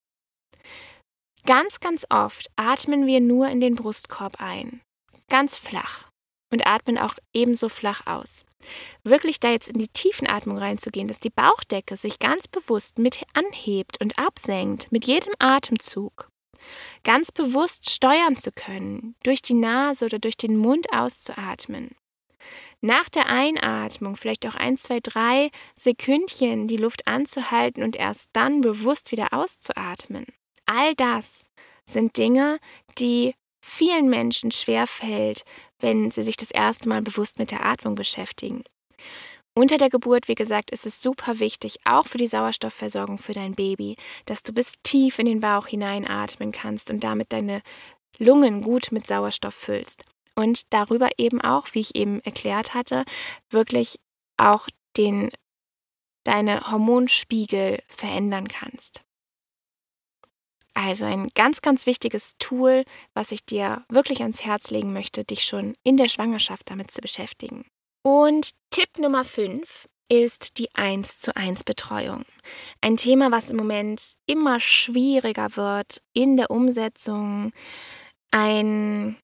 Ganz, 1.44 1.80
ganz 1.80 2.06
oft 2.08 2.46
atmen 2.54 3.08
wir 3.08 3.18
nur 3.18 3.48
in 3.48 3.60
den 3.60 3.74
Brustkorb 3.74 4.40
ein, 4.40 4.82
ganz 5.28 5.58
flach 5.58 6.10
und 6.52 6.64
atmen 6.64 6.96
auch 6.96 7.16
ebenso 7.32 7.68
flach 7.68 8.06
aus. 8.06 8.44
Wirklich 9.02 9.40
da 9.40 9.50
jetzt 9.50 9.68
in 9.68 9.80
die 9.80 9.88
Tiefenatmung 9.88 10.58
reinzugehen, 10.58 11.08
dass 11.08 11.18
die 11.18 11.30
Bauchdecke 11.30 11.96
sich 11.96 12.20
ganz 12.20 12.46
bewusst 12.46 12.98
mit 12.98 13.24
anhebt 13.34 14.00
und 14.00 14.16
absenkt 14.16 14.92
mit 14.92 15.04
jedem 15.04 15.32
Atemzug. 15.40 16.28
Ganz 17.02 17.32
bewusst 17.32 17.90
steuern 17.90 18.36
zu 18.36 18.52
können, 18.52 19.16
durch 19.24 19.42
die 19.42 19.54
Nase 19.54 20.04
oder 20.04 20.20
durch 20.20 20.36
den 20.36 20.56
Mund 20.56 20.86
auszuatmen. 20.92 21.96
Nach 22.80 23.08
der 23.08 23.30
Einatmung 23.30 24.16
vielleicht 24.16 24.46
auch 24.46 24.54
ein, 24.54 24.76
zwei, 24.76 24.98
drei 25.02 25.50
Sekündchen 25.74 26.68
die 26.68 26.76
Luft 26.76 27.06
anzuhalten 27.06 27.82
und 27.82 27.96
erst 27.96 28.30
dann 28.34 28.60
bewusst 28.60 29.10
wieder 29.10 29.32
auszuatmen. 29.32 30.26
All 30.66 30.94
das 30.94 31.46
sind 31.86 32.16
Dinge, 32.18 32.58
die 32.98 33.34
vielen 33.64 34.10
Menschen 34.10 34.52
schwerfällt, 34.52 35.44
wenn 35.80 36.10
sie 36.10 36.22
sich 36.22 36.36
das 36.36 36.50
erste 36.50 36.88
Mal 36.88 37.02
bewusst 37.02 37.38
mit 37.38 37.50
der 37.50 37.64
Atmung 37.64 37.94
beschäftigen. 37.94 38.64
Unter 39.56 39.78
der 39.78 39.88
Geburt, 39.88 40.28
wie 40.28 40.34
gesagt, 40.34 40.70
ist 40.70 40.84
es 40.84 41.00
super 41.00 41.38
wichtig, 41.38 41.78
auch 41.84 42.06
für 42.06 42.18
die 42.18 42.26
Sauerstoffversorgung 42.26 43.18
für 43.18 43.32
dein 43.32 43.52
Baby, 43.52 43.96
dass 44.26 44.42
du 44.42 44.52
bis 44.52 44.74
tief 44.82 45.18
in 45.18 45.26
den 45.26 45.40
Bauch 45.40 45.68
hineinatmen 45.68 46.50
kannst 46.50 46.90
und 46.90 47.04
damit 47.04 47.32
deine 47.32 47.62
Lungen 48.18 48.62
gut 48.62 48.90
mit 48.90 49.06
Sauerstoff 49.06 49.54
füllst 49.54 50.04
und 50.34 50.72
darüber 50.72 51.08
eben 51.18 51.40
auch, 51.40 51.68
wie 51.72 51.80
ich 51.80 51.94
eben 51.94 52.20
erklärt 52.20 52.74
hatte, 52.74 53.04
wirklich 53.50 53.96
auch 54.36 54.68
den 54.96 55.30
deine 56.24 56.70
Hormonspiegel 56.70 57.82
verändern 57.86 58.48
kannst. 58.48 59.02
Also 60.72 61.04
ein 61.04 61.28
ganz, 61.34 61.62
ganz 61.62 61.86
wichtiges 61.86 62.34
Tool, 62.38 62.84
was 63.14 63.30
ich 63.30 63.44
dir 63.44 63.84
wirklich 63.88 64.22
ans 64.22 64.44
Herz 64.44 64.70
legen 64.70 64.92
möchte, 64.92 65.24
dich 65.24 65.44
schon 65.44 65.76
in 65.84 65.96
der 65.96 66.08
Schwangerschaft 66.08 66.68
damit 66.68 66.90
zu 66.90 67.00
beschäftigen. 67.00 67.64
Und 68.02 68.50
Tipp 68.70 68.98
Nummer 68.98 69.24
5 69.24 69.86
ist 70.10 70.58
die 70.58 70.74
1 70.74 71.20
zu 71.20 71.36
1 71.36 71.64
Betreuung. 71.64 72.24
Ein 72.80 72.96
Thema, 72.96 73.30
was 73.30 73.50
im 73.50 73.56
Moment 73.56 74.14
immer 74.26 74.58
schwieriger 74.58 75.56
wird 75.56 76.02
in 76.12 76.36
der 76.36 76.50
Umsetzung. 76.50 77.52
Ein 78.32 79.16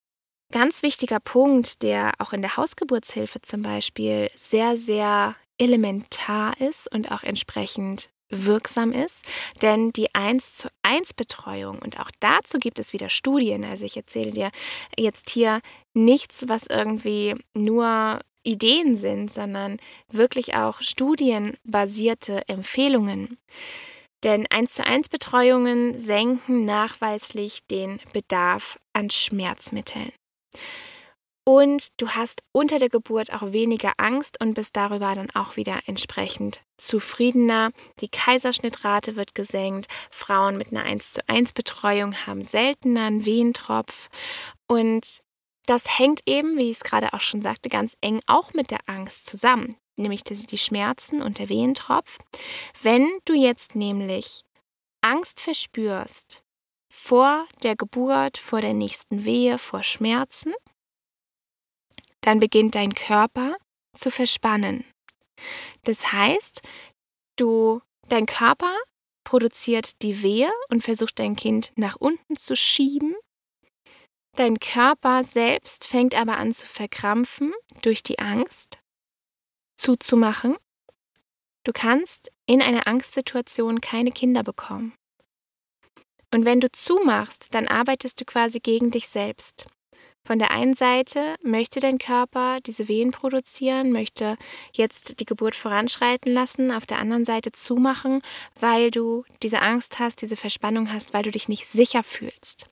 ganz 0.50 0.82
wichtiger 0.82 1.20
Punkt, 1.20 1.82
der 1.82 2.12
auch 2.18 2.32
in 2.32 2.42
der 2.42 2.56
Hausgeburtshilfe 2.56 3.40
zum 3.42 3.62
Beispiel 3.62 4.30
sehr, 4.36 4.76
sehr 4.76 5.36
elementar 5.58 6.60
ist 6.60 6.92
und 6.92 7.12
auch 7.12 7.22
entsprechend 7.22 8.10
wirksam 8.30 8.92
ist, 8.92 9.26
denn 9.60 9.92
die 9.92 10.14
1 10.14 10.56
zu 10.56 10.68
1 10.82 11.14
Betreuung 11.14 11.80
und 11.80 11.98
auch 11.98 12.10
dazu 12.20 12.58
gibt 12.58 12.78
es 12.78 12.92
wieder 12.92 13.08
Studien, 13.08 13.64
also 13.64 13.84
ich 13.84 13.96
erzähle 13.96 14.30
dir 14.30 14.50
jetzt 14.96 15.30
hier 15.30 15.60
nichts, 15.94 16.44
was 16.46 16.66
irgendwie 16.68 17.34
nur 17.54 18.20
Ideen 18.42 18.96
sind, 18.96 19.30
sondern 19.30 19.78
wirklich 20.10 20.54
auch 20.54 20.80
studienbasierte 20.80 22.48
Empfehlungen. 22.48 23.36
Denn 24.22 24.46
1 24.48 24.74
zu 24.74 24.86
1 24.86 25.08
Betreuungen 25.08 25.96
senken 25.96 26.64
nachweislich 26.64 27.66
den 27.66 28.00
Bedarf 28.12 28.78
an 28.92 29.10
Schmerzmitteln. 29.10 30.12
Und 31.44 31.88
du 32.00 32.10
hast 32.10 32.42
unter 32.52 32.78
der 32.78 32.90
Geburt 32.90 33.32
auch 33.32 33.52
weniger 33.52 33.94
Angst 33.96 34.40
und 34.40 34.54
bist 34.54 34.76
darüber 34.76 35.14
dann 35.14 35.30
auch 35.30 35.56
wieder 35.56 35.80
entsprechend 35.86 36.60
zufriedener. 36.76 37.70
Die 38.00 38.08
Kaiserschnittrate 38.08 39.16
wird 39.16 39.34
gesenkt. 39.34 39.86
Frauen 40.10 40.58
mit 40.58 40.70
einer 40.70 40.84
1 40.84 41.14
zu 41.14 41.28
1 41.28 41.52
Betreuung 41.52 42.14
haben 42.26 42.44
seltener 42.44 43.06
einen 43.06 43.24
Wehentropf. 43.24 44.10
Und 44.68 45.22
das 45.66 45.98
hängt 45.98 46.20
eben, 46.26 46.56
wie 46.56 46.70
ich 46.70 46.76
es 46.76 46.84
gerade 46.84 47.12
auch 47.14 47.20
schon 47.20 47.42
sagte, 47.42 47.68
ganz 47.68 47.96
eng 48.00 48.20
auch 48.26 48.52
mit 48.52 48.70
der 48.70 48.80
Angst 48.86 49.26
zusammen, 49.26 49.76
nämlich 49.96 50.22
die 50.24 50.58
Schmerzen 50.58 51.22
und 51.22 51.38
der 51.38 51.48
Wehentropf. 51.48 52.18
Wenn 52.82 53.08
du 53.24 53.34
jetzt 53.34 53.74
nämlich 53.74 54.42
Angst 55.00 55.40
verspürst 55.40 56.42
vor 56.90 57.46
der 57.62 57.76
Geburt, 57.76 58.36
vor 58.36 58.60
der 58.60 58.74
nächsten 58.74 59.24
Wehe, 59.24 59.58
vor 59.58 59.82
Schmerzen, 59.82 60.52
dann 62.20 62.40
beginnt 62.40 62.74
dein 62.74 62.94
Körper 62.94 63.56
zu 63.96 64.10
verspannen. 64.10 64.84
Das 65.84 66.12
heißt, 66.12 66.62
du, 67.36 67.80
dein 68.08 68.26
Körper 68.26 68.76
produziert 69.24 70.02
die 70.02 70.22
Wehe 70.22 70.50
und 70.68 70.82
versucht 70.82 71.18
dein 71.18 71.36
Kind 71.36 71.72
nach 71.76 71.96
unten 71.96 72.36
zu 72.36 72.56
schieben. 72.56 73.14
Dein 74.36 74.58
Körper 74.58 75.24
selbst 75.24 75.86
fängt 75.86 76.14
aber 76.14 76.36
an 76.36 76.52
zu 76.52 76.66
verkrampfen 76.66 77.52
durch 77.82 78.02
die 78.02 78.18
Angst, 78.18 78.78
zuzumachen. 79.76 80.56
Du 81.64 81.72
kannst 81.72 82.30
in 82.46 82.62
einer 82.62 82.86
Angstsituation 82.86 83.80
keine 83.80 84.12
Kinder 84.12 84.42
bekommen. 84.42 84.94
Und 86.32 86.44
wenn 86.44 86.60
du 86.60 86.70
zumachst, 86.70 87.48
dann 87.52 87.68
arbeitest 87.68 88.20
du 88.20 88.24
quasi 88.24 88.60
gegen 88.60 88.90
dich 88.90 89.08
selbst. 89.08 89.66
Von 90.22 90.38
der 90.38 90.50
einen 90.50 90.74
Seite 90.74 91.36
möchte 91.42 91.80
dein 91.80 91.98
Körper 91.98 92.60
diese 92.60 92.88
Wehen 92.88 93.10
produzieren, 93.10 93.90
möchte 93.90 94.36
jetzt 94.72 95.18
die 95.18 95.24
Geburt 95.24 95.56
voranschreiten 95.56 96.32
lassen, 96.32 96.70
auf 96.70 96.86
der 96.86 96.98
anderen 96.98 97.24
Seite 97.24 97.52
zumachen, 97.52 98.20
weil 98.58 98.90
du 98.90 99.24
diese 99.42 99.62
Angst 99.62 99.98
hast, 99.98 100.22
diese 100.22 100.36
Verspannung 100.36 100.92
hast, 100.92 101.14
weil 101.14 101.22
du 101.22 101.30
dich 101.30 101.48
nicht 101.48 101.66
sicher 101.66 102.02
fühlst. 102.02 102.66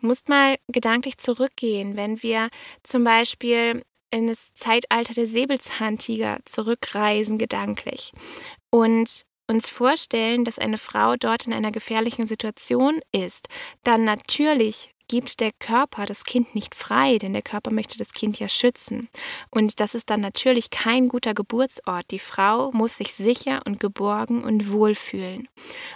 Du 0.00 0.06
musst 0.06 0.28
mal 0.28 0.56
gedanklich 0.68 1.18
zurückgehen, 1.18 1.96
wenn 1.96 2.22
wir 2.22 2.48
zum 2.84 3.02
Beispiel 3.02 3.82
in 4.10 4.28
das 4.28 4.54
Zeitalter 4.54 5.14
der 5.14 5.26
Säbelzahntiger 5.26 6.38
zurückreisen, 6.44 7.38
gedanklich. 7.38 8.12
Und 8.70 9.24
uns 9.48 9.68
vorstellen, 9.68 10.44
dass 10.44 10.58
eine 10.58 10.78
Frau 10.78 11.16
dort 11.16 11.46
in 11.46 11.52
einer 11.52 11.72
gefährlichen 11.72 12.26
Situation 12.26 13.00
ist, 13.12 13.48
dann 13.82 14.04
natürlich 14.04 14.94
gibt 15.08 15.40
der 15.40 15.52
Körper 15.58 16.04
das 16.04 16.24
Kind 16.24 16.54
nicht 16.54 16.74
frei, 16.74 17.18
denn 17.18 17.32
der 17.32 17.42
Körper 17.42 17.72
möchte 17.72 17.96
das 17.98 18.12
Kind 18.12 18.38
ja 18.38 18.48
schützen. 18.48 19.08
Und 19.50 19.80
das 19.80 19.94
ist 19.94 20.10
dann 20.10 20.20
natürlich 20.20 20.70
kein 20.70 21.08
guter 21.08 21.34
Geburtsort. 21.34 22.10
Die 22.10 22.18
Frau 22.18 22.70
muss 22.72 22.98
sich 22.98 23.14
sicher 23.14 23.62
und 23.64 23.80
geborgen 23.80 24.44
und 24.44 24.70
wohl 24.70 24.94
fühlen. 24.94 25.48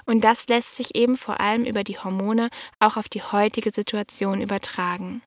Und 0.06 0.24
das 0.24 0.48
lässt 0.48 0.76
sich 0.76 0.94
eben 0.94 1.16
vor 1.16 1.40
allem 1.40 1.64
über 1.64 1.84
die 1.84 1.98
Hormone 1.98 2.48
auch 2.80 2.96
auf 2.96 3.08
die 3.08 3.22
heutige 3.22 3.70
Situation 3.70 4.40
übertragen. 4.40 5.22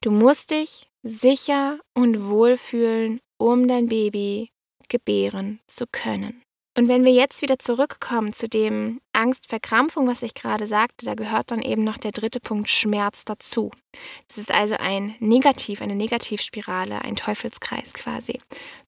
Du 0.00 0.10
musst 0.10 0.50
dich 0.50 0.88
sicher 1.02 1.78
und 1.94 2.28
wohl 2.28 2.56
fühlen, 2.56 3.20
um 3.38 3.68
dein 3.68 3.86
Baby 3.86 4.50
gebären 4.90 5.60
zu 5.66 5.86
können. 5.90 6.42
Und 6.76 6.88
wenn 6.88 7.04
wir 7.04 7.12
jetzt 7.12 7.42
wieder 7.42 7.58
zurückkommen 7.58 8.32
zu 8.32 8.48
dem 8.48 9.00
Angstverkrampfung, 9.12 10.06
was 10.06 10.22
ich 10.22 10.34
gerade 10.34 10.66
sagte, 10.66 11.04
da 11.04 11.14
gehört 11.14 11.50
dann 11.50 11.62
eben 11.62 11.82
noch 11.82 11.98
der 11.98 12.12
dritte 12.12 12.38
Punkt 12.38 12.68
Schmerz 12.68 13.24
dazu. 13.24 13.70
Das 14.28 14.38
ist 14.38 14.52
also 14.52 14.76
ein 14.78 15.16
Negativ, 15.18 15.82
eine 15.82 15.96
Negativspirale, 15.96 17.02
ein 17.02 17.16
Teufelskreis 17.16 17.92
quasi. 17.92 18.40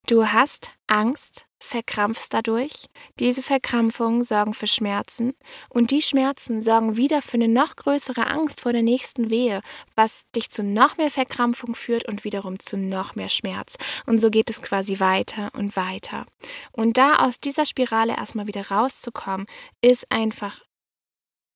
Du 0.07 0.27
hast 0.27 0.71
Angst, 0.87 1.47
verkrampfst 1.63 2.35
dadurch. 2.35 2.87
Diese 3.19 3.43
Verkrampfungen 3.43 4.25
sorgen 4.25 4.55
für 4.55 4.67
Schmerzen 4.67 5.35
und 5.71 5.91
die 5.91 6.03
Schmerzen 6.03 6.61
sorgen 6.61 6.97
wieder 6.97 7.23
für 7.23 7.35
eine 7.35 7.49
noch 7.49 7.77
größere 7.77 8.27
Angst 8.27 8.61
vor 8.61 8.73
der 8.73 8.83
nächsten 8.83 9.31
Wehe, 9.31 9.61
was 9.95 10.25
dich 10.35 10.51
zu 10.51 10.63
noch 10.63 10.97
mehr 10.97 11.11
Verkrampfung 11.11 11.75
führt 11.75 12.07
und 12.09 12.25
wiederum 12.25 12.59
zu 12.59 12.77
noch 12.77 13.15
mehr 13.15 13.29
Schmerz. 13.29 13.77
Und 14.07 14.21
so 14.21 14.31
geht 14.31 14.51
es 14.51 14.63
quasi 14.63 15.01
weiter 15.01 15.51
und 15.55 15.77
weiter. 15.77 16.27
Und 16.73 16.99
da 16.99 17.17
aus 17.17 17.41
dieser 17.41 17.65
Spirale 17.65 18.17
erstmal 18.17 18.47
wieder 18.47 18.69
rauszukommen, 18.69 19.47
ist 19.81 20.11
einfach 20.11 20.61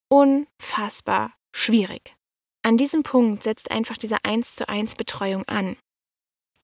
unfassbar 0.09 1.35
schwierig. 1.53 2.15
An 2.63 2.77
diesem 2.77 3.03
Punkt 3.03 3.45
setzt 3.45 3.71
einfach 3.71 3.97
diese 3.97 4.25
1 4.25 4.57
zu 4.57 4.69
1 4.69 4.95
Betreuung 4.95 5.45
an 5.47 5.77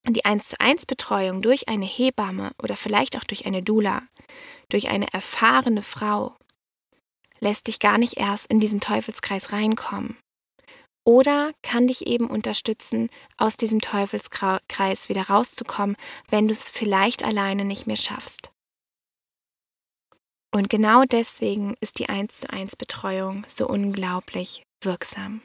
die 0.09 0.25
1 0.25 0.49
zu 0.49 0.61
1 0.61 0.87
Betreuung 0.87 1.43
durch 1.43 1.69
eine 1.69 1.87
Hebamme 1.87 2.53
oder 2.63 2.77
vielleicht 2.77 3.17
auch 3.17 3.25
durch 3.25 3.47
eine 3.47 3.63
Dula, 3.63 4.03
durch 4.69 4.89
eine 4.89 5.13
erfahrene 5.13 5.83
Frau, 5.83 6.37
lässt 7.41 7.67
dich 7.67 7.79
gar 7.79 7.99
nicht 7.99 8.17
erst 8.17 8.47
in 8.47 8.61
diesen 8.61 8.81
Teufelskreis 8.81 9.53
reinkommen. 9.53 10.17
Oder 11.05 11.53
kann 11.63 11.89
dich 11.89 12.07
eben 12.07 12.31
unterstützen, 12.31 13.11
aus 13.37 13.57
diesem 13.57 13.81
Teufelskreis 13.81 15.09
wieder 15.09 15.23
rauszukommen, 15.23 15.97
wenn 16.29 16.47
du 16.47 16.53
es 16.53 16.69
vielleicht 16.69 17.25
alleine 17.25 17.65
nicht 17.65 17.87
mehr 17.87 17.97
schaffst. 17.97 18.53
Und 20.55 20.69
genau 20.69 21.05
deswegen 21.05 21.75
ist 21.81 21.99
die 21.99 22.09
1 22.09 22.41
zu 22.41 22.51
1 22.51 22.77
Betreuung 22.77 23.45
so 23.49 23.67
unglaublich 23.67 24.63
wirksam. 24.83 25.43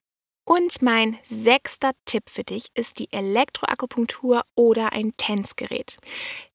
Und 0.48 0.82
mein 0.82 1.20
sechster 1.30 1.92
Tipp 2.06 2.30
für 2.30 2.46
dich 2.46 2.70
ist 2.74 3.00
die 3.00 3.12
Elektroakupunktur 3.12 4.44
oder 4.56 4.94
ein 4.94 5.12
Tänzgerät. 5.18 5.98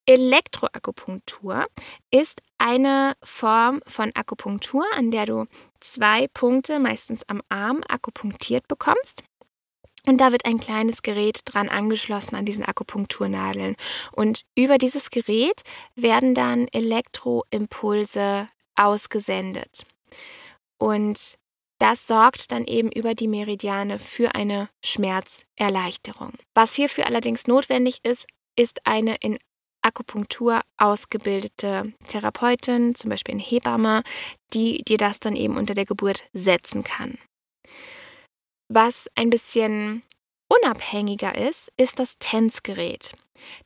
Elektroakupunktur 0.06 1.66
ist 2.10 2.40
eine 2.56 3.12
Form 3.22 3.82
von 3.86 4.10
Akupunktur, 4.14 4.86
an 4.96 5.10
der 5.10 5.26
du 5.26 5.44
zwei 5.80 6.26
Punkte, 6.28 6.78
meistens 6.78 7.28
am 7.28 7.42
Arm, 7.50 7.82
akupunktiert 7.86 8.66
bekommst. 8.66 9.24
Und 10.06 10.22
da 10.22 10.32
wird 10.32 10.46
ein 10.46 10.58
kleines 10.58 11.02
Gerät 11.02 11.40
dran 11.44 11.68
angeschlossen 11.68 12.34
an 12.34 12.46
diesen 12.46 12.64
Akupunkturnadeln. 12.64 13.76
Und 14.10 14.46
über 14.56 14.78
dieses 14.78 15.10
Gerät 15.10 15.64
werden 15.96 16.32
dann 16.32 16.66
Elektroimpulse 16.68 18.48
ausgesendet. 18.74 19.84
Und 20.78 21.36
das 21.82 22.06
sorgt 22.06 22.52
dann 22.52 22.64
eben 22.64 22.92
über 22.92 23.16
die 23.16 23.26
Meridiane 23.26 23.98
für 23.98 24.36
eine 24.36 24.68
Schmerzerleichterung. 24.84 26.34
Was 26.54 26.76
hierfür 26.76 27.06
allerdings 27.06 27.48
notwendig 27.48 27.98
ist, 28.04 28.28
ist 28.56 28.86
eine 28.86 29.16
in 29.16 29.36
Akupunktur 29.84 30.60
ausgebildete 30.76 31.92
Therapeutin, 32.06 32.94
zum 32.94 33.10
Beispiel 33.10 33.34
eine 33.34 33.42
Hebamme, 33.42 34.04
die 34.52 34.84
dir 34.84 34.96
das 34.96 35.18
dann 35.18 35.34
eben 35.34 35.56
unter 35.56 35.74
der 35.74 35.84
Geburt 35.84 36.22
setzen 36.32 36.84
kann. 36.84 37.18
Was 38.68 39.08
ein 39.16 39.30
bisschen 39.30 40.04
unabhängiger 40.48 41.36
ist, 41.36 41.72
ist 41.76 41.98
das 41.98 42.16
TENS-Gerät. 42.20 43.14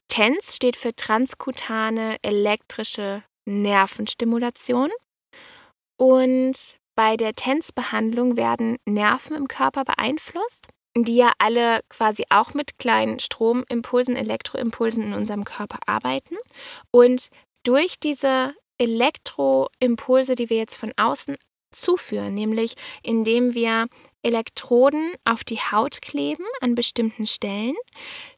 TENS 0.09 0.57
steht 0.57 0.77
für 0.77 0.97
transkutane 0.97 2.17
elektrische 2.23 3.23
Nervenstimulation 3.45 4.91
und 5.99 6.79
bei 6.97 7.17
der 7.17 7.35
TENS-Behandlung 7.35 8.37
werden 8.37 8.79
Nerven 8.87 9.37
im 9.37 9.47
Körper 9.47 9.85
beeinflusst, 9.85 10.67
die 10.97 11.17
ja 11.17 11.33
alle 11.39 11.81
quasi 11.89 12.25
auch 12.31 12.55
mit 12.55 12.79
kleinen 12.79 13.21
Stromimpulsen, 13.21 14.17
Elektroimpulsen 14.17 15.05
in 15.05 15.13
unserem 15.13 15.45
Körper 15.45 15.79
arbeiten. 15.87 16.37
Und 16.91 17.29
durch 17.63 18.01
diese 18.01 18.55
Elektroimpulse, 18.79 20.35
die 20.35 20.51
wir 20.51 20.57
jetzt 20.57 20.77
von 20.77 20.93
außen 20.97 21.37
zuführen, 21.71 22.35
nämlich 22.35 22.75
indem 23.03 23.55
wir 23.55 23.87
Elektroden 24.23 25.15
auf 25.25 25.45
die 25.45 25.59
Haut 25.59 26.01
kleben 26.01 26.45
an 26.61 26.75
bestimmten 26.75 27.27
Stellen. 27.27 27.77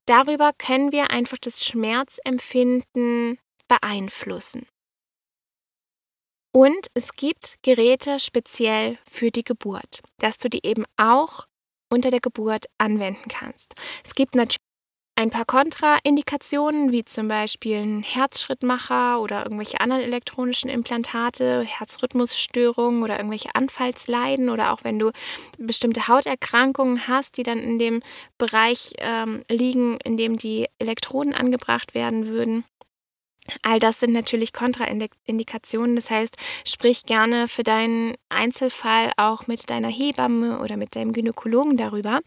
Darüber 0.06 0.52
können 0.52 0.92
wir 0.92 1.10
einfach 1.10 1.38
das 1.40 1.64
Schmerzempfinden 1.64 3.38
beeinflussen. 3.68 4.66
Und 6.52 6.88
es 6.94 7.14
gibt 7.14 7.58
Geräte 7.62 8.18
speziell 8.20 8.98
für 9.08 9.30
die 9.30 9.44
Geburt, 9.44 10.00
dass 10.18 10.38
du 10.38 10.48
die 10.48 10.64
eben 10.64 10.84
auch 10.96 11.46
unter 11.90 12.10
der 12.10 12.20
Geburt 12.20 12.66
anwenden 12.78 13.28
kannst. 13.28 13.74
Es 14.04 14.14
gibt 14.14 14.34
natürlich 14.34 14.58
ein 15.18 15.30
paar 15.30 15.44
Kontraindikationen, 15.44 16.92
wie 16.92 17.04
zum 17.04 17.26
Beispiel 17.26 17.78
ein 17.78 18.02
Herzschrittmacher 18.04 19.20
oder 19.20 19.42
irgendwelche 19.42 19.80
anderen 19.80 20.02
elektronischen 20.02 20.70
Implantate, 20.70 21.64
Herzrhythmusstörungen 21.64 23.02
oder 23.02 23.16
irgendwelche 23.16 23.52
Anfallsleiden 23.52 24.48
oder 24.48 24.72
auch 24.72 24.84
wenn 24.84 25.00
du 25.00 25.10
bestimmte 25.58 26.06
Hauterkrankungen 26.06 27.08
hast, 27.08 27.36
die 27.36 27.42
dann 27.42 27.58
in 27.58 27.80
dem 27.80 28.00
Bereich 28.38 28.92
ähm, 28.98 29.42
liegen, 29.48 29.98
in 30.04 30.16
dem 30.16 30.36
die 30.36 30.68
Elektroden 30.78 31.34
angebracht 31.34 31.94
werden 31.94 32.28
würden. 32.28 32.64
All 33.62 33.78
das 33.78 34.00
sind 34.00 34.12
natürlich 34.12 34.52
Kontraindikationen. 34.52 35.96
Das 35.96 36.10
heißt, 36.10 36.36
sprich 36.66 37.04
gerne 37.04 37.48
für 37.48 37.62
deinen 37.62 38.14
Einzelfall 38.28 39.12
auch 39.16 39.46
mit 39.46 39.70
deiner 39.70 39.88
Hebamme 39.88 40.60
oder 40.60 40.76
mit 40.76 40.96
deinem 40.96 41.12
Gynäkologen 41.12 41.76
darüber. 41.76 42.20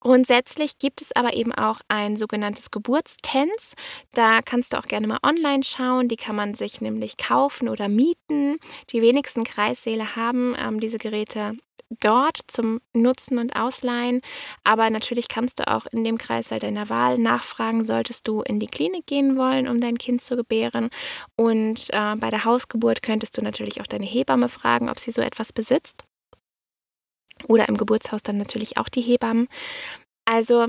Grundsätzlich 0.00 0.78
gibt 0.78 1.02
es 1.02 1.14
aber 1.14 1.34
eben 1.34 1.52
auch 1.52 1.80
ein 1.88 2.16
sogenanntes 2.16 2.70
Geburtstens. 2.70 3.74
Da 4.14 4.40
kannst 4.40 4.72
du 4.72 4.78
auch 4.78 4.86
gerne 4.86 5.06
mal 5.06 5.18
online 5.22 5.62
schauen. 5.62 6.08
Die 6.08 6.16
kann 6.16 6.34
man 6.34 6.54
sich 6.54 6.80
nämlich 6.80 7.18
kaufen 7.18 7.68
oder 7.68 7.88
mieten. 7.88 8.56
Die 8.90 9.02
wenigsten 9.02 9.44
Kreissäle 9.44 10.16
haben 10.16 10.56
ähm, 10.58 10.80
diese 10.80 10.96
Geräte 10.96 11.54
dort 12.00 12.38
zum 12.46 12.80
Nutzen 12.94 13.38
und 13.38 13.56
Ausleihen. 13.56 14.20
Aber 14.64 14.88
natürlich 14.90 15.28
kannst 15.28 15.58
du 15.58 15.68
auch 15.68 15.86
in 15.86 16.04
dem 16.04 16.18
Kreissaal 16.18 16.60
deiner 16.60 16.88
Wahl 16.88 17.18
nachfragen, 17.18 17.84
solltest 17.84 18.28
du 18.28 18.42
in 18.42 18.60
die 18.60 18.66
Klinik 18.66 19.06
gehen 19.06 19.36
wollen, 19.36 19.68
um 19.68 19.80
dein 19.80 19.98
Kind 19.98 20.22
zu 20.22 20.36
gebären. 20.36 20.90
Und 21.36 21.88
äh, 21.92 22.16
bei 22.16 22.30
der 22.30 22.44
Hausgeburt 22.44 23.02
könntest 23.02 23.36
du 23.36 23.42
natürlich 23.42 23.80
auch 23.80 23.86
deine 23.86 24.06
Hebamme 24.06 24.48
fragen, 24.48 24.88
ob 24.88 24.98
sie 24.98 25.10
so 25.10 25.20
etwas 25.22 25.52
besitzt 25.52 26.04
oder 27.48 27.68
im 27.68 27.76
Geburtshaus 27.76 28.22
dann 28.22 28.38
natürlich 28.38 28.76
auch 28.76 28.88
die 28.88 29.00
Hebammen. 29.00 29.48
Also 30.24 30.66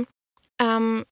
ähm, 0.60 1.06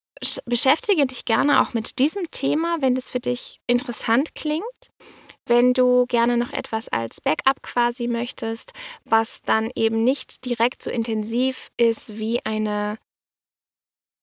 beschäftige 0.46 1.06
dich 1.06 1.26
gerne 1.26 1.62
auch 1.62 1.74
mit 1.74 2.00
diesem 2.00 2.30
Thema, 2.32 2.78
wenn 2.82 2.96
das 2.96 3.10
für 3.10 3.20
dich 3.20 3.60
interessant 3.68 4.36
klingt. 4.36 4.64
Wenn 5.50 5.74
du 5.74 6.06
gerne 6.06 6.38
noch 6.38 6.54
etwas 6.54 6.90
als 6.90 7.22
Backup 7.22 7.64
quasi 7.64 8.08
möchtest, 8.08 8.74
was 9.04 9.42
dann 9.42 9.72
eben 9.76 10.04
nicht 10.04 10.46
direkt 10.46 10.84
so 10.84 10.92
intensiv 10.92 11.72
ist 11.76 12.20
wie 12.20 12.46
eine 12.46 13.00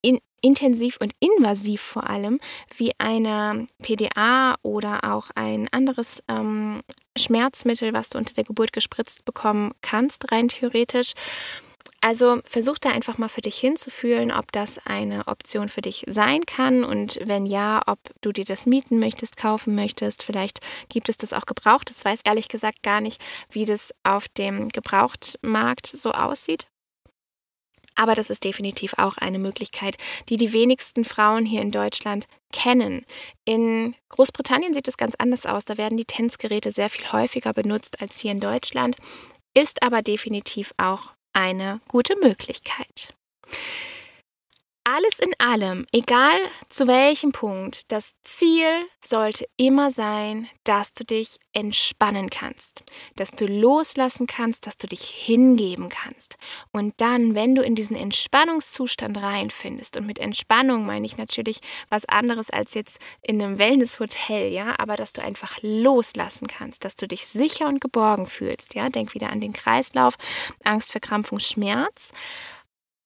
in, 0.03 0.21
intensiv 0.41 0.99
und 1.01 1.15
invasiv 1.19 1.81
vor 1.81 2.09
allem 2.09 2.39
wie 2.77 2.93
eine 2.99 3.67
PDA 3.83 4.55
oder 4.63 5.01
auch 5.03 5.31
ein 5.35 5.67
anderes 5.73 6.23
ähm, 6.29 6.83
Schmerzmittel, 7.19 7.93
was 7.93 8.11
du 8.11 8.19
unter 8.19 8.35
der 8.35 8.45
Geburt 8.45 8.73
gespritzt 8.73 9.25
bekommen 9.25 9.73
kannst, 9.83 10.31
rein 10.31 10.47
theoretisch. 10.47 11.15
Also 12.07 12.41
versuch 12.45 12.79
da 12.79 12.91
einfach 12.91 13.19
mal 13.19 13.27
für 13.27 13.41
dich 13.41 13.59
hinzufühlen, 13.59 14.31
ob 14.31 14.53
das 14.53 14.79
eine 14.87 15.27
Option 15.27 15.69
für 15.69 15.81
dich 15.81 16.05
sein 16.07 16.47
kann 16.47 16.85
und 16.85 17.19
wenn 17.25 17.47
ja, 17.47 17.83
ob 17.85 17.99
du 18.21 18.31
dir 18.31 18.45
das 18.45 18.65
mieten 18.65 19.01
möchtest, 19.01 19.37
kaufen 19.37 19.75
möchtest. 19.75 20.23
Vielleicht 20.23 20.61
gibt 20.89 21.09
es 21.09 21.17
das 21.17 21.33
auch 21.33 21.47
gebraucht. 21.47 21.91
Das 21.91 22.05
weiß 22.05 22.21
ehrlich 22.23 22.47
gesagt 22.47 22.85
gar 22.85 23.01
nicht, 23.01 23.21
wie 23.51 23.65
das 23.65 23.93
auf 24.05 24.29
dem 24.29 24.69
Gebrauchtmarkt 24.69 25.89
so 25.89 26.13
aussieht. 26.13 26.69
Aber 27.97 28.15
das 28.15 28.31
ist 28.31 28.45
definitiv 28.45 28.95
auch 28.99 29.17
eine 29.17 29.41
Möglichkeit, 29.41 29.97
die 30.29 30.37
die 30.37 30.53
wenigsten 30.53 31.05
Frauen 31.05 31.45
hier 31.45 31.61
in 31.61 31.73
Deutschland 31.73 32.29
kennen. 32.53 33.05
In 33.45 33.97
Großbritannien 34.11 34.75
sieht 34.75 34.87
es 34.87 34.97
ganz 34.97 35.17
anders 35.17 35.45
aus. 35.45 35.65
Da 35.65 35.77
werden 35.77 35.97
die 35.97 36.05
Tänzgeräte 36.05 36.71
sehr 36.71 36.89
viel 36.89 37.11
häufiger 37.11 37.53
benutzt 37.53 38.01
als 38.01 38.21
hier 38.21 38.31
in 38.31 38.39
Deutschland, 38.39 38.95
ist 39.55 39.83
aber 39.83 40.03
definitiv 40.03 40.73
auch 40.77 41.16
eine 41.37 41.81
gute 41.89 42.17
Möglichkeit 42.19 43.15
alles 44.87 45.19
in 45.19 45.33
allem, 45.39 45.85
egal 45.91 46.39
zu 46.69 46.87
welchem 46.87 47.33
Punkt, 47.33 47.91
das 47.91 48.13
Ziel 48.23 48.69
sollte 49.05 49.45
immer 49.57 49.91
sein, 49.91 50.49
dass 50.63 50.95
du 50.95 51.05
dich 51.05 51.39
entspannen 51.53 52.31
kannst, 52.31 52.85
dass 53.17 53.33
du 53.33 53.47
loslassen 53.47 54.29
kannst, 54.29 54.65
dass 54.65 54.79
du 54.79 54.87
dich 54.87 55.03
hingeben 55.03 55.89
kannst. 55.89 56.37
Und 56.71 56.95
dann, 56.99 57.35
wenn 57.35 57.57
du 57.57 57.63
in 57.63 57.75
diesen 57.75 57.97
Entspannungszustand 57.97 59.21
reinfindest, 59.21 59.97
und 59.97 60.07
mit 60.07 60.21
Entspannung 60.21 60.87
meine 60.87 61.05
ich 61.05 61.17
natürlich 61.17 61.59
was 61.89 62.05
anderes 62.05 62.51
als 62.51 62.75
jetzt 62.75 63.01
in 63.23 63.43
einem 63.43 63.59
Wellnesshotel, 63.59 64.53
ja, 64.53 64.79
aber 64.79 64.97
dass 64.97 65.13
du 65.13 65.21
einfach 65.21 65.59
loslassen 65.63 66.47
kannst, 66.47 66.85
dass 66.85 66.95
du 66.95 67.09
dich 67.09 67.27
sicher 67.27 67.67
und 67.67 67.81
geborgen 67.81 68.27
fühlst, 68.27 68.77
ja, 68.77 68.89
denk 68.89 69.15
wieder 69.15 69.31
an 69.31 69.41
den 69.41 69.53
Kreislauf, 69.53 70.15
Angst, 70.63 70.93
Verkrampfung, 70.93 71.41
Schmerz. 71.41 72.13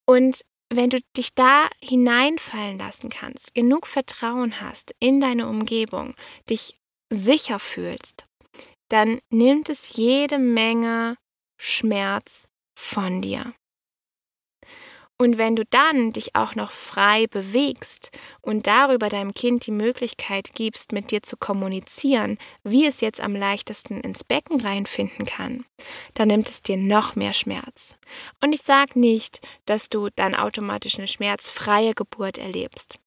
Und 0.04 0.42
wenn 0.72 0.90
du 0.90 1.00
dich 1.16 1.34
da 1.34 1.68
hineinfallen 1.82 2.78
lassen 2.78 3.10
kannst, 3.10 3.54
genug 3.54 3.86
Vertrauen 3.86 4.60
hast 4.60 4.94
in 5.00 5.20
deine 5.20 5.48
Umgebung, 5.48 6.14
dich 6.48 6.78
sicher 7.12 7.58
fühlst, 7.58 8.26
dann 8.88 9.20
nimmt 9.30 9.68
es 9.68 9.96
jede 9.96 10.38
Menge 10.38 11.16
Schmerz 11.58 12.48
von 12.78 13.20
dir. 13.20 13.54
Und 15.20 15.36
wenn 15.36 15.54
du 15.54 15.66
dann 15.66 16.14
dich 16.14 16.34
auch 16.34 16.54
noch 16.54 16.72
frei 16.72 17.26
bewegst 17.26 18.10
und 18.40 18.66
darüber 18.66 19.10
deinem 19.10 19.34
Kind 19.34 19.66
die 19.66 19.70
Möglichkeit 19.70 20.54
gibst, 20.54 20.92
mit 20.92 21.10
dir 21.10 21.22
zu 21.22 21.36
kommunizieren, 21.36 22.38
wie 22.64 22.86
es 22.86 23.02
jetzt 23.02 23.20
am 23.20 23.36
leichtesten 23.36 24.00
ins 24.00 24.24
Becken 24.24 24.62
reinfinden 24.62 25.26
kann, 25.26 25.66
dann 26.14 26.28
nimmt 26.28 26.48
es 26.48 26.62
dir 26.62 26.78
noch 26.78 27.16
mehr 27.16 27.34
Schmerz. 27.34 27.98
Und 28.42 28.54
ich 28.54 28.62
sage 28.62 28.98
nicht, 28.98 29.46
dass 29.66 29.90
du 29.90 30.08
dann 30.16 30.34
automatisch 30.34 30.96
eine 30.96 31.06
schmerzfreie 31.06 31.92
Geburt 31.92 32.38
erlebst. 32.38 32.98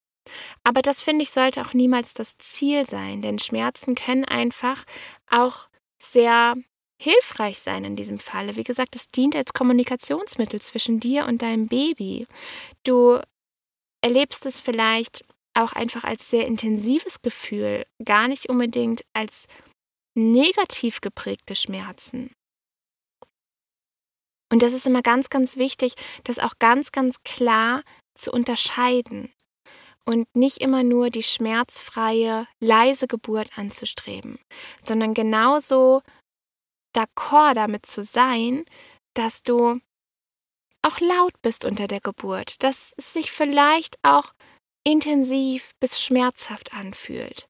Aber 0.64 0.84
das 0.84 1.02
finde 1.02 1.24
ich 1.24 1.32
sollte 1.32 1.62
auch 1.62 1.74
niemals 1.74 2.14
das 2.14 2.38
Ziel 2.38 2.86
sein, 2.86 3.24
denn 3.24 3.40
Schmerzen 3.40 3.96
können 3.96 4.24
einfach 4.24 4.84
auch 5.32 5.68
sehr 5.98 6.54
hilfreich 7.02 7.60
sein 7.60 7.84
in 7.84 7.96
diesem 7.96 8.20
Falle. 8.20 8.56
Wie 8.56 8.64
gesagt, 8.64 8.96
es 8.96 9.08
dient 9.08 9.36
als 9.36 9.54
Kommunikationsmittel 9.54 10.62
zwischen 10.62 11.00
dir 11.00 11.26
und 11.26 11.42
deinem 11.42 11.68
Baby. 11.68 12.28
Du 12.84 13.20
erlebst 14.02 14.46
es 14.46 14.60
vielleicht 14.60 15.24
auch 15.54 15.74
einfach 15.74 16.04
als 16.04 16.30
sehr 16.30 16.48
intensives 16.48 17.22
Gefühl, 17.22 17.86
gar 18.04 18.28
nicht 18.28 18.50
unbedingt 18.50 19.04
als 19.14 19.48
negativ 20.16 21.02
geprägte 21.02 21.56
Schmerzen. 21.56 22.32
Und 24.52 24.62
das 24.62 24.74
ist 24.74 24.86
immer 24.86 25.02
ganz, 25.02 25.30
ganz 25.30 25.58
wichtig, 25.58 25.96
das 26.24 26.38
auch 26.38 26.60
ganz, 26.60 26.92
ganz 26.92 27.24
klar 27.24 27.84
zu 28.14 28.32
unterscheiden 28.32 29.34
und 30.06 30.28
nicht 30.36 30.60
immer 30.60 30.84
nur 30.84 31.10
die 31.10 31.24
schmerzfreie, 31.24 32.48
leise 32.60 33.08
Geburt 33.08 33.58
anzustreben, 33.58 34.38
sondern 34.84 35.14
genauso 35.14 36.02
d'accord 36.94 37.56
damit 37.56 37.86
zu 37.86 38.04
sein, 38.04 38.66
dass 39.14 39.44
du 39.44 39.80
auch 40.82 41.00
laut 41.00 41.34
bist 41.42 41.66
unter 41.66 41.88
der 41.88 42.02
Geburt, 42.02 42.64
dass 42.64 42.94
es 42.98 43.14
sich 43.14 43.32
vielleicht 43.32 43.98
auch 44.04 44.34
intensiv 44.86 45.72
bis 45.80 46.02
schmerzhaft 46.02 46.74
anfühlt. 46.74 47.48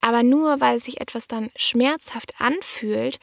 Aber 0.00 0.22
nur 0.22 0.60
weil 0.60 0.78
sich 0.78 1.00
etwas 1.00 1.28
dann 1.28 1.50
schmerzhaft 1.56 2.40
anfühlt, 2.40 3.18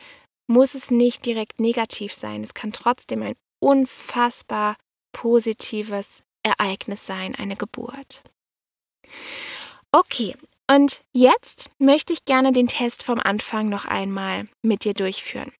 muss 0.48 0.76
es 0.76 0.91
nicht 0.91 1.26
direkt 1.26 1.60
negativ 1.60 2.13
sein. 2.13 2.43
Es 2.43 2.54
kann 2.54 2.72
trotzdem 2.72 3.24
ein 3.24 3.36
unfassbar 3.60 4.78
positives 5.12 6.24
Ereignis 6.43 7.06
sein, 7.06 7.36
eine 7.36 7.56
Geburt. 7.56 8.24
Okay, 9.91 10.36
und 10.70 11.02
jetzt 11.14 11.70
möchte 11.80 12.14
ich 12.14 12.26
gerne 12.26 12.52
den 12.52 12.68
Test 12.68 13.04
vom 13.04 13.20
Anfang 13.20 13.70
noch 13.70 13.86
einmal 13.86 14.48
mit 14.62 14.84
dir 14.84 14.94
durchführen. 14.94 15.52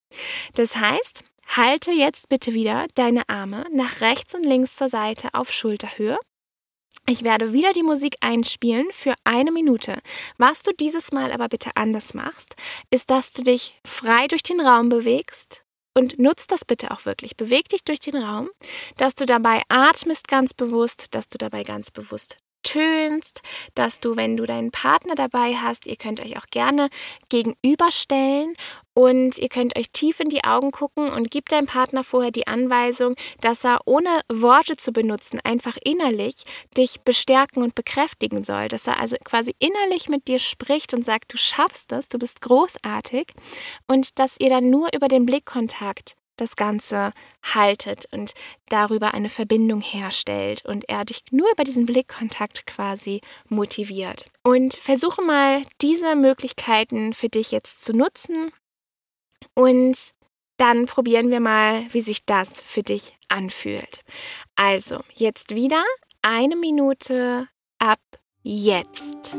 Das 0.56 0.76
heißt, 0.76 1.24
halte 1.48 1.91
jetzt 1.91 2.30
bitte 2.30 2.54
wieder 2.54 2.88
deine 2.96 3.28
Arme 3.30 3.65
nach 3.72 4.02
rechts 4.02 4.36
und 4.36 4.43
links 4.43 4.76
zur 4.76 4.89
Seite 4.89 5.30
auf 5.34 5.52
Schulterhöhe. 5.52 6.17
Ich 7.10 7.24
werde 7.24 7.54
wieder 7.54 7.72
die 7.72 7.84
Musik 7.84 8.15
einspielen 8.20 8.88
für 8.91 9.13
eine 9.24 9.52
Minute. 9.52 10.00
Was 10.38 10.62
du 10.62 10.74
dieses 10.74 11.13
Mal 11.13 11.32
aber 11.32 11.48
bitte 11.48 11.72
anders 11.76 12.13
machst, 12.13 12.56
ist, 12.89 13.10
dass 13.10 13.32
du 13.32 13.43
dich 13.43 13.80
frei 13.86 14.28
durch 14.28 14.43
den 14.43 14.60
Raum 14.60 14.89
bewegst 14.89 15.63
und 15.96 16.20
nutzt 16.20 16.52
das 16.52 16.65
bitte 16.65 16.91
auch 16.91 17.06
wirklich. 17.06 17.38
Beweg 17.38 17.70
dich 17.70 17.86
durch 17.86 18.02
den 18.02 18.17
Raum, 18.17 18.50
dass 18.98 19.15
du 19.15 19.26
dabei 19.26 19.62
atmest 19.70 20.28
ganz 20.28 20.54
bewusst, 20.54 21.15
dass 21.15 21.30
du 21.30 21.38
dabei 21.38 21.63
ganz 21.63 21.91
bewusst 21.91 22.38
tönst, 22.63 23.41
dass 23.76 24.00
du, 24.00 24.15
wenn 24.15 24.38
du 24.38 24.46
deinen 24.46 24.72
Partner 24.72 25.15
dabei 25.15 25.56
hast, 25.56 25.88
ihr 25.88 25.96
könnt 25.96 26.22
euch 26.22 26.38
auch 26.38 26.48
gerne 26.52 26.89
gegenüberstellen 27.30 28.54
und 28.93 29.38
ihr 29.38 29.50
könnt 29.50 29.78
euch 29.78 29.91
tief 29.91 30.20
in 30.20 30.30
die 30.30 30.43
Augen 30.43 30.72
gucken 30.72 31.10
und 31.10 31.30
gibt 31.30 31.52
deinem 31.52 31.67
Partner 31.67 32.04
vorher 32.04 32.32
die 32.32 32.48
Anweisung, 32.48 33.15
dass 33.41 33.63
er 33.63 33.82
ohne 33.86 34.22
Worte 34.32 34.76
zu 34.76 34.91
benutzen 34.91 35.39
einfach 35.43 35.78
innerlich 35.84 36.43
dich 36.76 37.02
bestärken 37.02 37.62
und 37.62 37.76
bekräftigen 37.76 38.43
soll. 38.43 38.70
Dass 38.70 38.88
er 38.88 39.00
also 39.00 39.15
quasi 39.24 39.56
innerlich 39.60 40.10
mit 40.10 40.28
dir 40.28 40.39
spricht 40.39 40.93
und 40.93 41.06
sagt, 41.06 41.32
du 41.34 41.38
schaffst 41.38 41.91
es, 41.91 42.10
du 42.10 42.17
bist 42.17 42.41
großartig 42.41 43.34
und 43.88 44.17
dass 44.20 44.39
ihr 44.39 44.50
dann 44.50 44.70
nur 44.70 44.89
über 44.96 45.08
den 45.08 45.26
Blickkontakt 45.26 46.15
das 46.38 46.56
Ganze 46.56 47.12
haltet 47.43 48.06
und 48.12 48.34
darüber 48.69 49.13
eine 49.13 49.30
Verbindung 49.30 49.82
herstellt 49.82 50.65
und 50.65 50.88
er 50.89 51.06
dich 51.06 51.23
nur 51.32 51.52
über 51.52 51.63
diesen 51.63 51.86
Blickkontakt 51.86 52.65
quasi 52.65 53.21
motiviert. 53.50 54.26
Und 54.43 54.76
versuche 54.76 55.21
mal 55.21 55.63
diese 55.82 56.15
Möglichkeiten 56.15 57.13
für 57.13 57.30
dich 57.30 57.52
jetzt 57.52 57.84
zu 57.84 57.93
nutzen 57.93 58.52
und 59.54 60.13
dann 60.58 60.88
probieren 60.88 61.30
wir 61.30 61.39
mal, 61.39 61.86
wie 61.93 62.02
sich 62.02 62.26
das 62.26 62.62
für 62.62 62.82
dich 62.82 63.15
anfühlt. 63.28 64.04
Also, 64.56 65.02
jetzt 65.13 65.54
wieder 65.54 65.84
eine 66.21 66.56
Minute 66.56 67.47
ab 67.80 68.00
jetzt. 68.41 69.38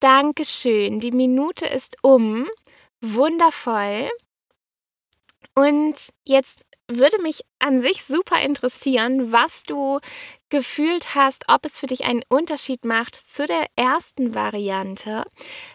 Dankeschön. 0.00 1.00
Die 1.00 1.10
Minute 1.10 1.66
ist 1.66 1.96
um. 2.02 2.48
Wundervoll. 3.00 4.08
Und 5.54 6.10
jetzt 6.24 6.66
würde 6.90 7.20
mich 7.20 7.40
an 7.58 7.80
sich 7.80 8.04
super 8.04 8.40
interessieren, 8.40 9.32
was 9.32 9.64
du 9.64 9.98
gefühlt 10.50 11.14
hast, 11.14 11.44
ob 11.48 11.66
es 11.66 11.78
für 11.78 11.88
dich 11.88 12.04
einen 12.04 12.22
Unterschied 12.28 12.84
macht 12.84 13.14
zu 13.16 13.44
der 13.44 13.66
ersten 13.76 14.34
Variante. 14.34 15.24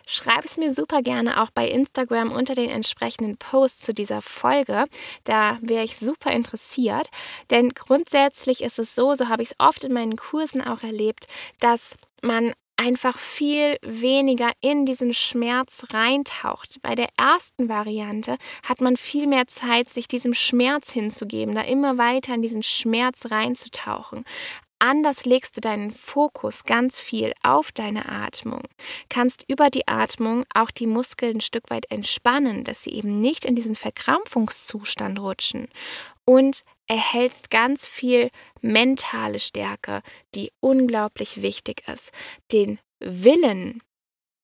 Schreib 0.07 0.45
es 0.45 0.57
mir 0.57 0.73
super 0.73 1.01
gerne 1.01 1.41
auch 1.41 1.51
bei 1.51 1.67
Instagram 1.67 2.31
unter 2.31 2.55
den 2.55 2.69
entsprechenden 2.69 3.37
Posts 3.37 3.81
zu 3.81 3.93
dieser 3.93 4.21
Folge. 4.21 4.85
Da 5.25 5.59
wäre 5.61 5.83
ich 5.83 5.97
super 5.97 6.31
interessiert. 6.31 7.09
Denn 7.51 7.69
grundsätzlich 7.69 8.63
ist 8.63 8.79
es 8.79 8.95
so, 8.95 9.13
so 9.13 9.27
habe 9.27 9.43
ich 9.43 9.51
es 9.51 9.55
oft 9.59 9.83
in 9.83 9.93
meinen 9.93 10.15
Kursen 10.15 10.61
auch 10.61 10.81
erlebt, 10.81 11.27
dass 11.59 11.95
man 12.23 12.53
einfach 12.77 13.17
viel 13.17 13.77
weniger 13.81 14.51
in 14.61 14.85
diesen 14.85 15.13
Schmerz 15.13 15.85
reintaucht. 15.91 16.81
Bei 16.81 16.95
der 16.95 17.09
ersten 17.17 17.69
Variante 17.69 18.37
hat 18.63 18.81
man 18.81 18.97
viel 18.97 19.27
mehr 19.27 19.47
Zeit, 19.47 19.89
sich 19.89 20.07
diesem 20.07 20.33
Schmerz 20.33 20.91
hinzugeben, 20.91 21.55
da 21.55 21.61
immer 21.61 21.97
weiter 21.97 22.33
in 22.33 22.41
diesen 22.41 22.63
Schmerz 22.63 23.31
reinzutauchen. 23.31 24.25
Anders 24.85 25.23
legst 25.23 25.55
du 25.55 25.61
deinen 25.61 25.91
Fokus 25.91 26.65
ganz 26.65 26.99
viel 26.99 27.31
auf 27.41 27.71
deine 27.71 28.09
Atmung, 28.09 28.63
kannst 29.07 29.45
über 29.47 29.69
die 29.69 29.87
Atmung 29.87 30.43
auch 30.53 30.71
die 30.71 30.87
Muskeln 30.87 31.37
ein 31.37 31.41
Stück 31.41 31.69
weit 31.69 31.89
entspannen, 31.89 32.65
dass 32.65 32.83
sie 32.83 32.91
eben 32.91 33.21
nicht 33.21 33.45
in 33.45 33.55
diesen 33.55 33.75
Verkrampfungszustand 33.75 35.21
rutschen 35.21 35.69
und 36.25 36.65
erhältst 36.87 37.49
ganz 37.49 37.87
viel 37.87 38.29
mentale 38.61 39.39
Stärke, 39.39 40.01
die 40.35 40.51
unglaublich 40.59 41.41
wichtig 41.41 41.87
ist. 41.87 42.11
Den 42.51 42.79
Willen, 42.99 43.81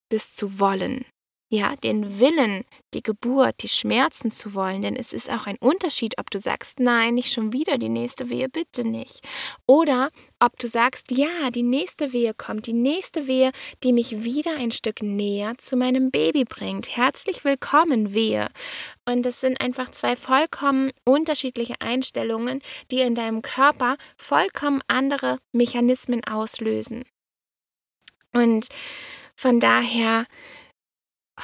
das 0.09 0.33
zu 0.33 0.59
wollen, 0.59 1.05
ja, 1.51 1.75
den 1.77 2.19
Willen, 2.19 2.63
die 2.93 3.01
Geburt, 3.01 3.63
die 3.63 3.69
Schmerzen 3.69 4.31
zu 4.31 4.53
wollen, 4.53 4.83
denn 4.83 4.95
es 4.95 5.13
ist 5.13 5.31
auch 5.31 5.47
ein 5.47 5.57
Unterschied, 5.59 6.19
ob 6.19 6.29
du 6.29 6.39
sagst, 6.39 6.79
nein, 6.79 7.15
nicht 7.15 7.33
schon 7.33 7.53
wieder 7.53 7.79
die 7.79 7.89
nächste 7.89 8.29
Wehe, 8.29 8.47
bitte 8.49 8.83
nicht. 8.83 9.27
Oder 9.65 10.11
ob 10.39 10.59
du 10.59 10.67
sagst, 10.67 11.09
ja, 11.09 11.49
die 11.49 11.63
nächste 11.63 12.13
Wehe 12.13 12.35
kommt, 12.35 12.67
die 12.67 12.73
nächste 12.73 13.25
Wehe, 13.25 13.51
die 13.83 13.93
mich 13.93 14.23
wieder 14.23 14.57
ein 14.57 14.69
Stück 14.69 15.01
näher 15.01 15.55
zu 15.57 15.75
meinem 15.75 16.11
Baby 16.11 16.45
bringt. 16.45 16.95
Herzlich 16.95 17.43
willkommen, 17.43 18.13
Wehe. 18.13 18.49
Und 19.05 19.25
das 19.25 19.41
sind 19.41 19.59
einfach 19.59 19.89
zwei 19.89 20.15
vollkommen 20.15 20.91
unterschiedliche 21.03 21.81
Einstellungen, 21.81 22.61
die 22.91 22.99
in 22.99 23.15
deinem 23.15 23.41
Körper 23.41 23.97
vollkommen 24.17 24.83
andere 24.87 25.39
Mechanismen 25.51 26.23
auslösen. 26.23 27.05
Und 28.33 28.67
von 29.35 29.59
daher 29.59 30.25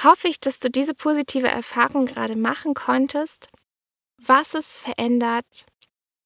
hoffe 0.04 0.28
ich, 0.28 0.40
dass 0.40 0.60
du 0.60 0.70
diese 0.70 0.94
positive 0.94 1.48
Erfahrung 1.48 2.06
gerade 2.06 2.36
machen 2.36 2.74
konntest, 2.74 3.50
was 4.18 4.54
es 4.54 4.76
verändert, 4.76 5.66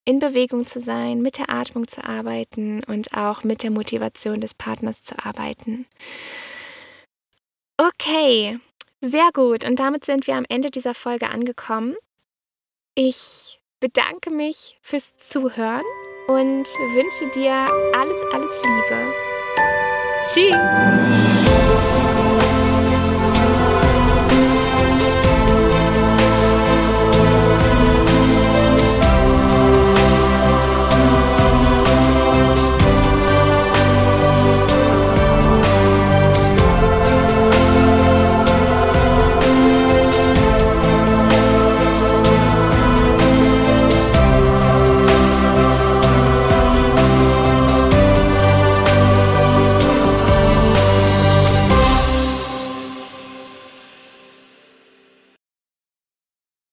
in 0.05 0.19
Bewegung 0.19 0.65
zu 0.65 0.79
sein, 0.79 1.21
mit 1.21 1.37
der 1.37 1.51
Atmung 1.51 1.87
zu 1.87 2.03
arbeiten 2.03 2.83
und 2.85 3.15
auch 3.15 3.43
mit 3.43 3.61
der 3.61 3.71
Motivation 3.71 4.39
des 4.39 4.53
Partners 4.53 5.03
zu 5.03 5.23
arbeiten. 5.23 5.85
Okay, 7.77 8.59
sehr 9.01 9.29
gut. 9.33 9.63
Und 9.65 9.79
damit 9.79 10.05
sind 10.05 10.27
wir 10.27 10.35
am 10.35 10.45
Ende 10.49 10.71
dieser 10.71 10.93
Folge 10.93 11.29
angekommen. 11.29 11.95
Ich 12.95 13.59
bedanke 13.79 14.31
mich 14.31 14.77
fürs 14.81 15.15
Zuhören 15.15 15.85
und 16.27 16.67
wünsche 16.93 17.29
dir 17.29 17.53
alles, 17.93 18.21
alles 18.33 18.61
Liebe. 18.63 19.13
Tschüss! 20.25 21.38